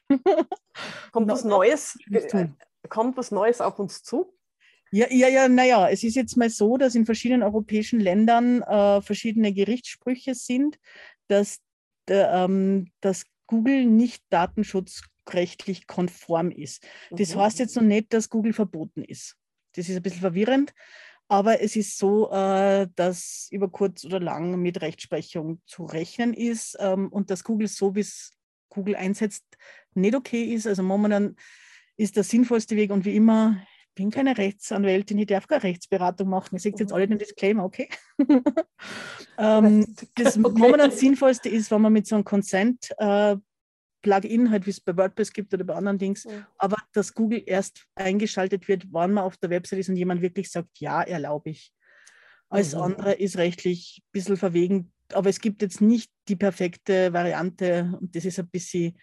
Kommt 1.12 1.30
was 1.30 1.46
Neues, 1.46 1.98
äh, 2.12 2.48
kommt 2.90 3.16
was 3.16 3.32
Neues 3.32 3.62
auf 3.62 3.80
uns 3.80 4.04
zu? 4.04 4.37
Ja, 4.92 5.08
ja, 5.12 5.28
ja, 5.28 5.50
naja, 5.50 5.90
es 5.90 6.04
ist 6.04 6.16
jetzt 6.16 6.38
mal 6.38 6.50
so, 6.50 6.78
dass 6.78 6.96
in 6.96 7.06
verschiedenen 7.06 7.44
europäischen 7.44 8.00
Ländern 8.00 8.62
äh, 8.62 9.02
verschiedene 9.02 9.54
Gerichtssprüche 9.54 10.34
sind, 10.34 10.80
dass, 11.28 11.60
der, 12.08 12.32
ähm, 12.34 12.92
dass 13.02 13.26
Google 13.48 13.86
nicht 13.86 14.24
datenschutzrechtlich 14.30 15.88
konform 15.88 16.52
ist. 16.52 16.86
Das 17.12 17.36
mhm. 17.36 17.40
heißt 17.40 17.60
jetzt 17.60 17.76
noch 17.76 17.84
nicht, 17.84 18.14
dass 18.14 18.30
Google 18.30 18.54
verboten 18.54 19.04
ist. 19.04 19.36
Das 19.76 19.90
ist 19.90 19.96
ein 19.96 20.02
bisschen 20.02 20.22
verwirrend, 20.22 20.74
aber 21.28 21.62
es 21.62 21.76
ist 21.76 21.98
so, 21.98 22.32
äh, 22.32 22.88
dass 22.96 23.48
über 23.52 23.70
kurz 23.70 24.06
oder 24.06 24.20
lang 24.20 24.62
mit 24.62 24.82
Rechtsprechung 24.82 25.62
zu 25.66 25.84
rechnen 25.84 26.34
ist 26.34 26.78
ähm, 26.80 27.10
und 27.10 27.30
dass 27.30 27.44
Google 27.44 27.68
so, 27.68 27.96
wie 27.96 28.02
es 28.02 28.38
Google 28.70 28.96
einsetzt, 28.96 29.44
nicht 29.94 30.16
okay 30.16 30.44
ist. 30.44 30.68
Also 30.68 30.84
momentan 30.84 31.36
ist 31.98 32.16
der 32.16 32.24
sinnvollste 32.24 32.76
Weg 32.76 32.92
und 32.92 33.06
wie 33.06 33.16
immer 33.16 33.62
bin 33.98 34.12
keine 34.12 34.38
Rechtsanwältin, 34.38 35.18
ich 35.18 35.26
darf 35.26 35.48
keine 35.48 35.64
Rechtsberatung 35.64 36.30
machen. 36.30 36.56
Ihr 36.56 36.60
seht 36.60 36.80
jetzt 36.80 36.94
alle 36.94 37.08
den 37.08 37.18
Disclaimer, 37.18 37.66
okay? 37.66 37.90
ähm, 39.40 39.96
das 40.16 40.38
okay. 40.38 40.60
momentan 40.60 40.92
sinnvollste 40.92 41.50
ist, 41.50 41.72
wenn 41.72 41.82
man 41.82 41.92
mit 41.92 42.06
so 42.06 42.16
einem 42.16 42.24
Consent 42.24 42.92
äh, 43.00 43.36
Plugin, 44.04 44.52
halt 44.52 44.68
wie 44.68 44.70
es 44.70 44.80
bei 44.80 44.96
WordPress 44.96 45.34
gibt 45.34 45.52
oder 45.54 45.64
bei 45.64 45.74
anderen 45.74 45.98
Dings, 45.98 46.26
ja. 46.26 46.48
aber 46.60 46.78
dass 46.94 47.16
Google 47.16 47.42
erst 47.44 47.88
eingeschaltet 47.96 48.68
wird, 48.68 48.86
wann 48.92 49.14
man 49.14 49.24
auf 49.24 49.36
der 49.38 49.50
Website 49.50 49.80
ist 49.80 49.90
und 49.90 49.96
jemand 49.96 50.22
wirklich 50.22 50.52
sagt, 50.52 50.80
ja, 50.80 51.02
erlaube 51.02 51.50
ich. 51.50 51.74
Alles 52.50 52.76
mhm. 52.76 52.82
andere 52.82 53.14
ist 53.14 53.38
rechtlich 53.38 54.04
ein 54.04 54.12
bisschen 54.12 54.38
verwegen, 54.38 54.94
aber 55.12 55.30
es 55.30 55.42
gibt 55.42 55.64
jetzt 55.64 55.82
nicht 55.82 56.12
die 56.28 56.36
perfekte 56.36 57.12
Variante 57.14 57.98
und 58.00 58.16
das 58.16 58.26
ist 58.26 58.38
ein 58.38 58.48
bisschen, 58.48 59.00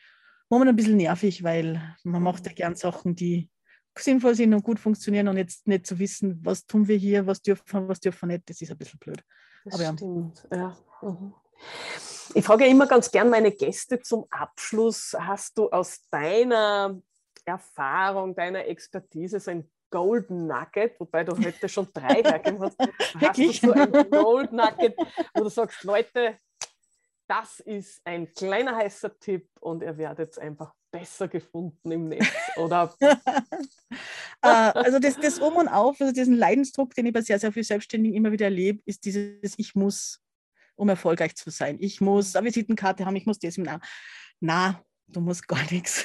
momentan 0.48 0.74
ein 0.74 0.76
bisschen 0.76 0.96
nervig, 0.96 1.42
weil 1.42 1.82
man 2.04 2.22
macht 2.22 2.46
ja 2.46 2.52
mhm. 2.52 2.56
gern 2.56 2.76
Sachen, 2.76 3.16
die 3.16 3.50
sinnvoll 3.98 4.34
sind 4.34 4.54
und 4.54 4.62
gut 4.62 4.78
funktionieren 4.78 5.28
und 5.28 5.36
jetzt 5.36 5.66
nicht 5.66 5.86
zu 5.86 5.98
wissen, 5.98 6.40
was 6.42 6.66
tun 6.66 6.88
wir 6.88 6.96
hier, 6.96 7.26
was 7.26 7.42
dürfen 7.42 7.64
wir, 7.72 7.88
was 7.88 8.00
dürfen 8.00 8.28
wir 8.28 8.36
nicht, 8.36 8.50
das 8.50 8.60
ist 8.60 8.70
ein 8.70 8.78
bisschen 8.78 8.98
blöd. 8.98 9.22
Das 9.64 9.74
Aber 9.74 9.96
stimmt, 9.96 10.46
ja. 10.50 10.76
ja. 11.02 11.08
Mhm. 11.08 11.34
Ich 12.34 12.44
frage 12.44 12.64
ja 12.64 12.70
immer 12.70 12.86
ganz 12.86 13.10
gern 13.10 13.30
meine 13.30 13.52
Gäste 13.52 14.00
zum 14.00 14.26
Abschluss. 14.30 15.14
Hast 15.18 15.56
du 15.56 15.70
aus 15.70 16.08
deiner 16.10 17.00
Erfahrung, 17.44 18.34
deiner 18.34 18.66
Expertise 18.66 19.38
so 19.40 19.50
ein 19.50 19.70
Golden 19.90 20.48
Nugget, 20.48 20.98
wobei 20.98 21.22
du 21.22 21.36
heute 21.36 21.68
schon 21.68 21.88
drei 21.92 22.22
hergegeben 22.22 22.60
hast. 22.60 22.76
Hast 23.20 23.38
du 23.38 23.52
so 23.52 23.72
ein 23.72 24.10
Golden 24.10 24.56
Nugget, 24.56 24.96
wo 25.34 25.44
du 25.44 25.48
sagst, 25.48 25.84
Leute, 25.84 26.38
das 27.28 27.60
ist 27.60 28.00
ein 28.04 28.32
kleiner 28.32 28.76
heißer 28.76 29.18
Tipp 29.18 29.48
und 29.60 29.82
ihr 29.82 29.96
werdet 29.96 30.36
einfach 30.38 30.74
besser 30.94 31.26
gefunden 31.26 31.90
im 31.90 32.08
Netz, 32.08 32.26
oder? 32.56 32.94
Äh, 33.00 34.46
also 34.46 35.00
das, 35.00 35.18
das 35.18 35.40
Um 35.40 35.56
und 35.56 35.68
Auf, 35.68 36.00
also 36.00 36.12
diesen 36.12 36.36
Leidensdruck, 36.36 36.94
den 36.94 37.06
ich 37.06 37.12
bei 37.12 37.20
sehr, 37.20 37.40
sehr 37.40 37.50
vielen 37.50 37.64
Selbstständigen 37.64 38.16
immer 38.16 38.30
wieder 38.30 38.44
erlebe, 38.44 38.80
ist 38.84 39.04
dieses 39.04 39.54
Ich 39.56 39.74
muss, 39.74 40.20
um 40.76 40.88
erfolgreich 40.88 41.34
zu 41.34 41.50
sein. 41.50 41.78
Ich 41.80 42.00
muss 42.00 42.36
eine 42.36 42.46
Visitenkarte 42.46 43.04
haben, 43.06 43.16
ich 43.16 43.26
muss 43.26 43.40
das. 43.40 43.58
Na, 43.58 43.80
na 44.38 44.84
du 45.08 45.20
musst 45.20 45.48
gar 45.48 45.70
nichts. 45.70 46.04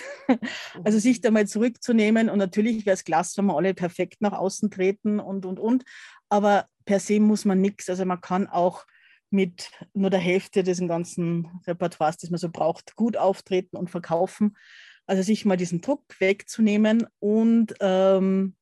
Also 0.84 0.98
mhm. 0.98 1.02
sich 1.02 1.22
da 1.22 1.32
mal 1.32 1.48
zurückzunehmen 1.48 2.30
und 2.30 2.38
natürlich 2.38 2.86
wäre 2.86 2.94
es 2.94 3.04
klasse, 3.04 3.38
wenn 3.38 3.46
wir 3.46 3.58
alle 3.58 3.74
perfekt 3.74 4.22
nach 4.22 4.34
außen 4.34 4.70
treten 4.70 5.20
und, 5.20 5.46
und, 5.46 5.60
und. 5.60 5.84
Aber 6.30 6.68
per 6.86 7.00
se 7.00 7.20
muss 7.20 7.46
man 7.46 7.62
nichts. 7.62 7.90
Also 7.90 8.06
man 8.06 8.22
kann 8.22 8.48
auch 8.48 8.86
mit 9.30 9.72
nur 9.94 10.10
der 10.10 10.20
Hälfte 10.20 10.64
des 10.64 10.80
ganzen 10.80 11.48
Repertoires, 11.68 12.18
das 12.18 12.30
man 12.30 12.40
so 12.40 12.50
braucht, 12.50 12.96
gut 12.96 13.18
auftreten 13.18 13.78
und 13.78 13.90
verkaufen. 13.90 14.58
Also 15.06 15.24
sich 15.24 15.46
mal 15.46 15.58
diesen 15.58 15.82
Druck 15.82 16.04
wegzunehmen 16.20 17.08
und 17.20 17.74
ähm, 17.80 18.56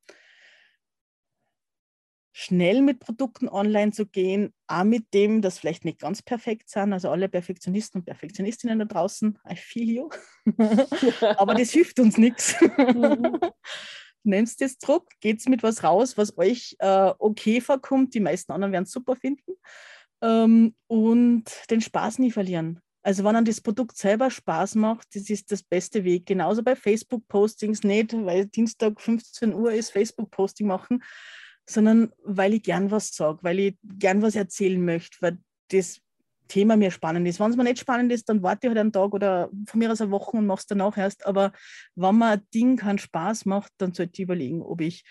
schnell 2.31 2.81
mit 2.81 2.99
Produkten 2.99 3.49
online 3.49 3.91
zu 3.91 4.05
gehen, 4.05 4.53
auch 4.67 4.83
mit 4.83 5.13
dem, 5.13 5.41
dass 5.41 5.59
vielleicht 5.59 5.85
nicht 5.85 5.99
ganz 5.99 6.21
perfekt 6.21 6.69
sind. 6.69 6.93
Also 6.93 7.09
alle 7.09 7.29
Perfektionisten 7.29 7.99
und 7.99 8.05
Perfektionistinnen 8.05 8.79
da 8.79 8.85
draußen, 8.85 9.39
I 9.49 9.55
feel 9.55 9.89
you. 9.89 10.09
Aber 11.37 11.55
das 11.55 11.71
hilft 11.71 11.99
uns 11.99 12.17
nichts. 12.17 12.55
Nennst 14.23 14.61
es 14.61 14.77
Druck, 14.77 15.07
geht's 15.19 15.47
mit 15.47 15.63
was 15.63 15.83
raus, 15.83 16.17
was 16.17 16.37
euch 16.37 16.75
äh, 16.79 17.11
okay 17.17 17.59
vorkommt. 17.59 18.13
Die 18.13 18.19
meisten 18.19 18.51
anderen 18.51 18.73
werden 18.73 18.83
es 18.83 18.91
super 18.91 19.15
finden 19.15 19.53
ähm, 20.21 20.75
und 20.87 21.45
den 21.69 21.81
Spaß 21.81 22.19
nie 22.19 22.31
verlieren. 22.31 22.79
Also 23.03 23.23
wenn 23.23 23.35
dann 23.35 23.45
das 23.45 23.61
Produkt 23.61 23.95
selber 23.97 24.29
Spaß 24.29 24.75
macht, 24.75 25.15
das 25.15 25.29
ist 25.29 25.51
das 25.51 25.63
beste 25.63 26.03
Weg. 26.03 26.25
Genauso 26.25 26.61
bei 26.61 26.75
Facebook-Postings 26.75 27.83
nicht, 27.83 28.13
weil 28.13 28.47
Dienstag 28.47 28.99
15 28.99 29.53
Uhr 29.53 29.71
ist 29.71 29.91
Facebook-Posting 29.91 30.67
machen, 30.67 31.01
sondern 31.69 32.11
weil 32.23 32.55
ich 32.55 32.63
gern 32.63 32.91
was 32.91 33.13
sage, 33.13 33.39
weil 33.43 33.59
ich 33.59 33.77
gern 33.83 34.21
was 34.21 34.35
erzählen 34.35 34.83
möchte, 34.83 35.17
weil 35.21 35.37
das 35.69 36.01
Thema 36.47 36.75
mir 36.75 36.91
spannend 36.91 37.27
ist. 37.27 37.39
Wenn 37.39 37.51
es 37.51 37.57
mir 37.57 37.63
nicht 37.63 37.79
spannend 37.79 38.11
ist, 38.11 38.27
dann 38.29 38.41
warte 38.43 38.67
ich 38.67 38.69
halt 38.69 38.77
einen 38.77 38.91
Tag 38.91 39.13
oder 39.13 39.49
von 39.67 39.79
mir 39.79 39.91
aus 39.91 40.01
eine 40.01 40.11
Woche 40.11 40.37
und 40.37 40.45
mache 40.45 40.59
es 40.59 40.65
danach 40.65 40.97
erst. 40.97 41.25
Aber 41.25 41.51
wenn 41.95 42.17
mir 42.17 42.31
ein 42.31 42.41
Ding 42.53 42.77
keinen 42.77 42.99
Spaß 42.99 43.45
macht, 43.45 43.71
dann 43.77 43.93
sollte 43.93 44.13
ich 44.15 44.23
überlegen, 44.23 44.61
ob 44.61 44.81
ich 44.81 45.03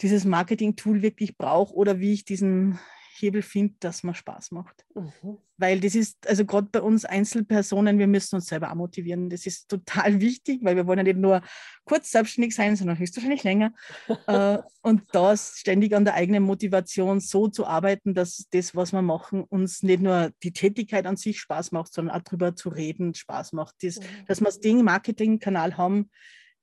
dieses 0.00 0.24
Marketing-Tool 0.24 1.02
wirklich 1.02 1.36
brauche 1.36 1.74
oder 1.74 2.00
wie 2.00 2.12
ich 2.12 2.24
diesen 2.24 2.78
Hebel 3.20 3.42
finde, 3.42 3.74
dass 3.80 4.02
man 4.02 4.14
Spaß 4.14 4.50
macht. 4.50 4.84
Mhm. 4.94 5.38
Weil 5.56 5.80
das 5.80 5.94
ist, 5.94 6.28
also 6.28 6.44
gerade 6.44 6.68
bei 6.72 6.80
uns 6.80 7.04
Einzelpersonen, 7.04 7.98
wir 7.98 8.06
müssen 8.06 8.36
uns 8.36 8.46
selber 8.46 8.70
auch 8.70 8.76
motivieren. 8.76 9.28
Das 9.30 9.46
ist 9.46 9.68
total 9.68 10.20
wichtig, 10.20 10.60
weil 10.62 10.76
wir 10.76 10.86
wollen 10.86 10.98
ja 10.98 11.04
nicht 11.04 11.18
nur 11.18 11.42
kurz 11.84 12.10
selbstständig 12.10 12.54
sein, 12.54 12.76
sondern 12.76 12.98
höchstwahrscheinlich 12.98 13.44
länger. 13.44 13.72
äh, 14.26 14.58
und 14.82 15.02
da 15.12 15.36
ständig 15.36 15.94
an 15.94 16.04
der 16.04 16.14
eigenen 16.14 16.42
Motivation 16.42 17.20
so 17.20 17.48
zu 17.48 17.66
arbeiten, 17.66 18.14
dass 18.14 18.46
das, 18.50 18.74
was 18.74 18.92
wir 18.92 19.02
machen, 19.02 19.44
uns 19.44 19.82
nicht 19.82 20.02
nur 20.02 20.30
die 20.42 20.52
Tätigkeit 20.52 21.06
an 21.06 21.16
sich 21.16 21.40
Spaß 21.40 21.72
macht, 21.72 21.92
sondern 21.92 22.16
auch 22.16 22.22
darüber 22.22 22.56
zu 22.56 22.70
reden 22.70 23.14
Spaß 23.14 23.52
macht. 23.52 23.76
Das, 23.82 23.98
mhm. 23.98 24.04
Dass 24.26 24.40
wir 24.40 24.46
das 24.46 24.60
Ding 24.60 24.82
Marketingkanal 24.82 25.76
haben, 25.76 26.10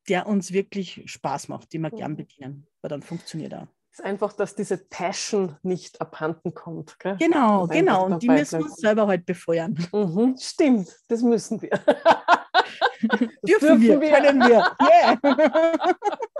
der 0.07 0.27
uns 0.27 0.53
wirklich 0.53 1.03
Spaß 1.05 1.49
macht, 1.49 1.73
den 1.73 1.81
wir 1.81 1.91
mhm. 1.91 1.97
gern 1.97 2.15
bedienen, 2.15 2.67
weil 2.81 2.89
dann 2.89 3.01
funktioniert 3.01 3.53
er 3.53 3.67
ist 3.97 4.05
einfach, 4.05 4.33
dass 4.33 4.53
diese 4.55 4.77
Passion 4.77 5.55
nicht 5.63 5.99
abhanden 6.01 6.53
kommt. 6.53 6.99
Gell? 6.99 7.17
Genau, 7.17 7.63
und 7.63 7.71
genau. 7.71 8.05
Und 8.05 8.21
die 8.21 8.29
müssen 8.29 8.59
wir 8.59 8.65
uns 8.65 8.75
selber 8.75 9.07
halt 9.07 9.25
befeuern. 9.25 9.75
Mhm, 9.91 10.35
stimmt, 10.39 10.95
das 11.07 11.21
müssen 11.23 11.61
wir. 11.61 11.69
das 11.87 11.99
dürfen, 13.09 13.41
dürfen 13.43 13.81
wir, 13.81 14.01
wir, 14.01 14.11
können 14.11 14.39
wir. 14.41 14.71
Yeah. 14.81 15.95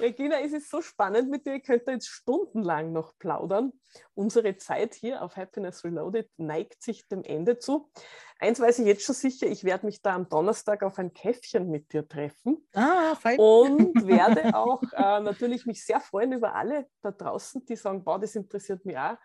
Regina, 0.00 0.40
es 0.40 0.52
ist 0.52 0.70
so 0.70 0.80
spannend 0.80 1.30
mit 1.30 1.46
dir. 1.46 1.54
Ich 1.54 1.64
könnte 1.64 1.90
jetzt 1.90 2.08
stundenlang 2.08 2.92
noch 2.92 3.18
plaudern. 3.18 3.72
Unsere 4.14 4.56
Zeit 4.56 4.94
hier 4.94 5.22
auf 5.22 5.36
Happiness 5.36 5.84
Reloaded 5.84 6.30
neigt 6.36 6.82
sich 6.82 7.08
dem 7.08 7.24
Ende 7.24 7.58
zu. 7.58 7.90
Eins 8.38 8.60
weiß 8.60 8.78
ich 8.80 8.86
jetzt 8.86 9.02
schon 9.02 9.14
sicher, 9.14 9.46
ich 9.48 9.64
werde 9.64 9.86
mich 9.86 10.00
da 10.00 10.14
am 10.14 10.28
Donnerstag 10.28 10.82
auf 10.84 10.98
ein 10.98 11.12
Käffchen 11.12 11.68
mit 11.70 11.92
dir 11.92 12.06
treffen. 12.06 12.68
Ah, 12.74 13.16
fein. 13.16 13.38
Und 13.38 13.94
werde 14.06 14.54
auch 14.54 14.82
äh, 14.92 15.20
natürlich 15.20 15.66
mich 15.66 15.84
sehr 15.84 16.00
freuen 16.00 16.32
über 16.32 16.54
alle 16.54 16.86
da 17.02 17.10
draußen, 17.10 17.64
die 17.64 17.76
sagen, 17.76 18.04
boah, 18.04 18.20
das 18.20 18.36
interessiert 18.36 18.84
mich 18.84 18.96
auch. 18.96 19.16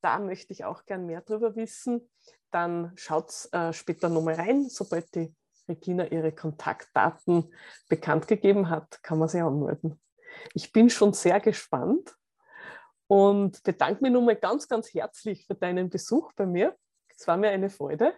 Da 0.00 0.18
möchte 0.18 0.52
ich 0.52 0.64
auch 0.64 0.84
gern 0.84 1.06
mehr 1.06 1.22
drüber 1.22 1.56
wissen. 1.56 2.08
Dann 2.52 2.92
schaut 2.94 3.48
äh, 3.52 3.72
später 3.72 4.08
nochmal 4.08 4.34
rein, 4.34 4.68
sobald 4.68 5.12
die 5.14 5.34
Regina 5.68 6.06
ihre 6.06 6.32
Kontaktdaten 6.32 7.52
bekannt 7.88 8.28
gegeben 8.28 8.70
hat, 8.70 9.02
kann 9.02 9.18
man 9.18 9.28
sie 9.28 9.40
anmelden. 9.40 10.00
Ich 10.54 10.72
bin 10.72 10.90
schon 10.90 11.12
sehr 11.12 11.40
gespannt 11.40 12.16
und 13.06 13.62
bedanke 13.62 14.02
mich 14.02 14.12
nochmal 14.12 14.36
ganz, 14.36 14.68
ganz 14.68 14.92
herzlich 14.94 15.46
für 15.46 15.54
deinen 15.54 15.90
Besuch 15.90 16.32
bei 16.34 16.46
mir. 16.46 16.76
Es 17.08 17.26
war 17.26 17.36
mir 17.36 17.50
eine 17.50 17.70
Freude. 17.70 18.14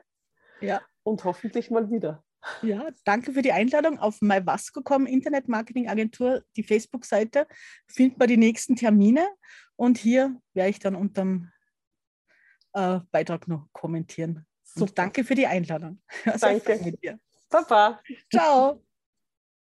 Ja. 0.60 0.80
Und 1.02 1.24
hoffentlich 1.24 1.70
mal 1.70 1.90
wieder. 1.90 2.22
Ja, 2.62 2.88
danke 3.04 3.32
für 3.32 3.42
die 3.42 3.52
Einladung 3.52 3.98
auf 3.98 4.20
MyVasco.com 4.20 5.06
Internet 5.06 5.48
Marketing 5.48 5.88
Agentur, 5.88 6.42
die 6.56 6.62
Facebook-Seite. 6.62 7.46
Findet 7.86 8.18
man 8.18 8.28
die 8.28 8.36
nächsten 8.36 8.76
Termine 8.76 9.28
und 9.76 9.98
hier 9.98 10.40
werde 10.54 10.70
ich 10.70 10.78
dann 10.78 10.96
unter 10.96 11.22
dem 11.22 11.52
äh, 12.72 13.00
Beitrag 13.10 13.48
noch 13.48 13.68
kommentieren. 13.72 14.46
Und 14.76 14.98
danke 14.98 15.24
für 15.24 15.34
die 15.34 15.46
Einladung. 15.46 16.02
danke. 16.40 16.80
Mit 16.82 17.02
dir. 17.02 17.18
Papa. 17.48 18.00
Ciao. 18.30 18.82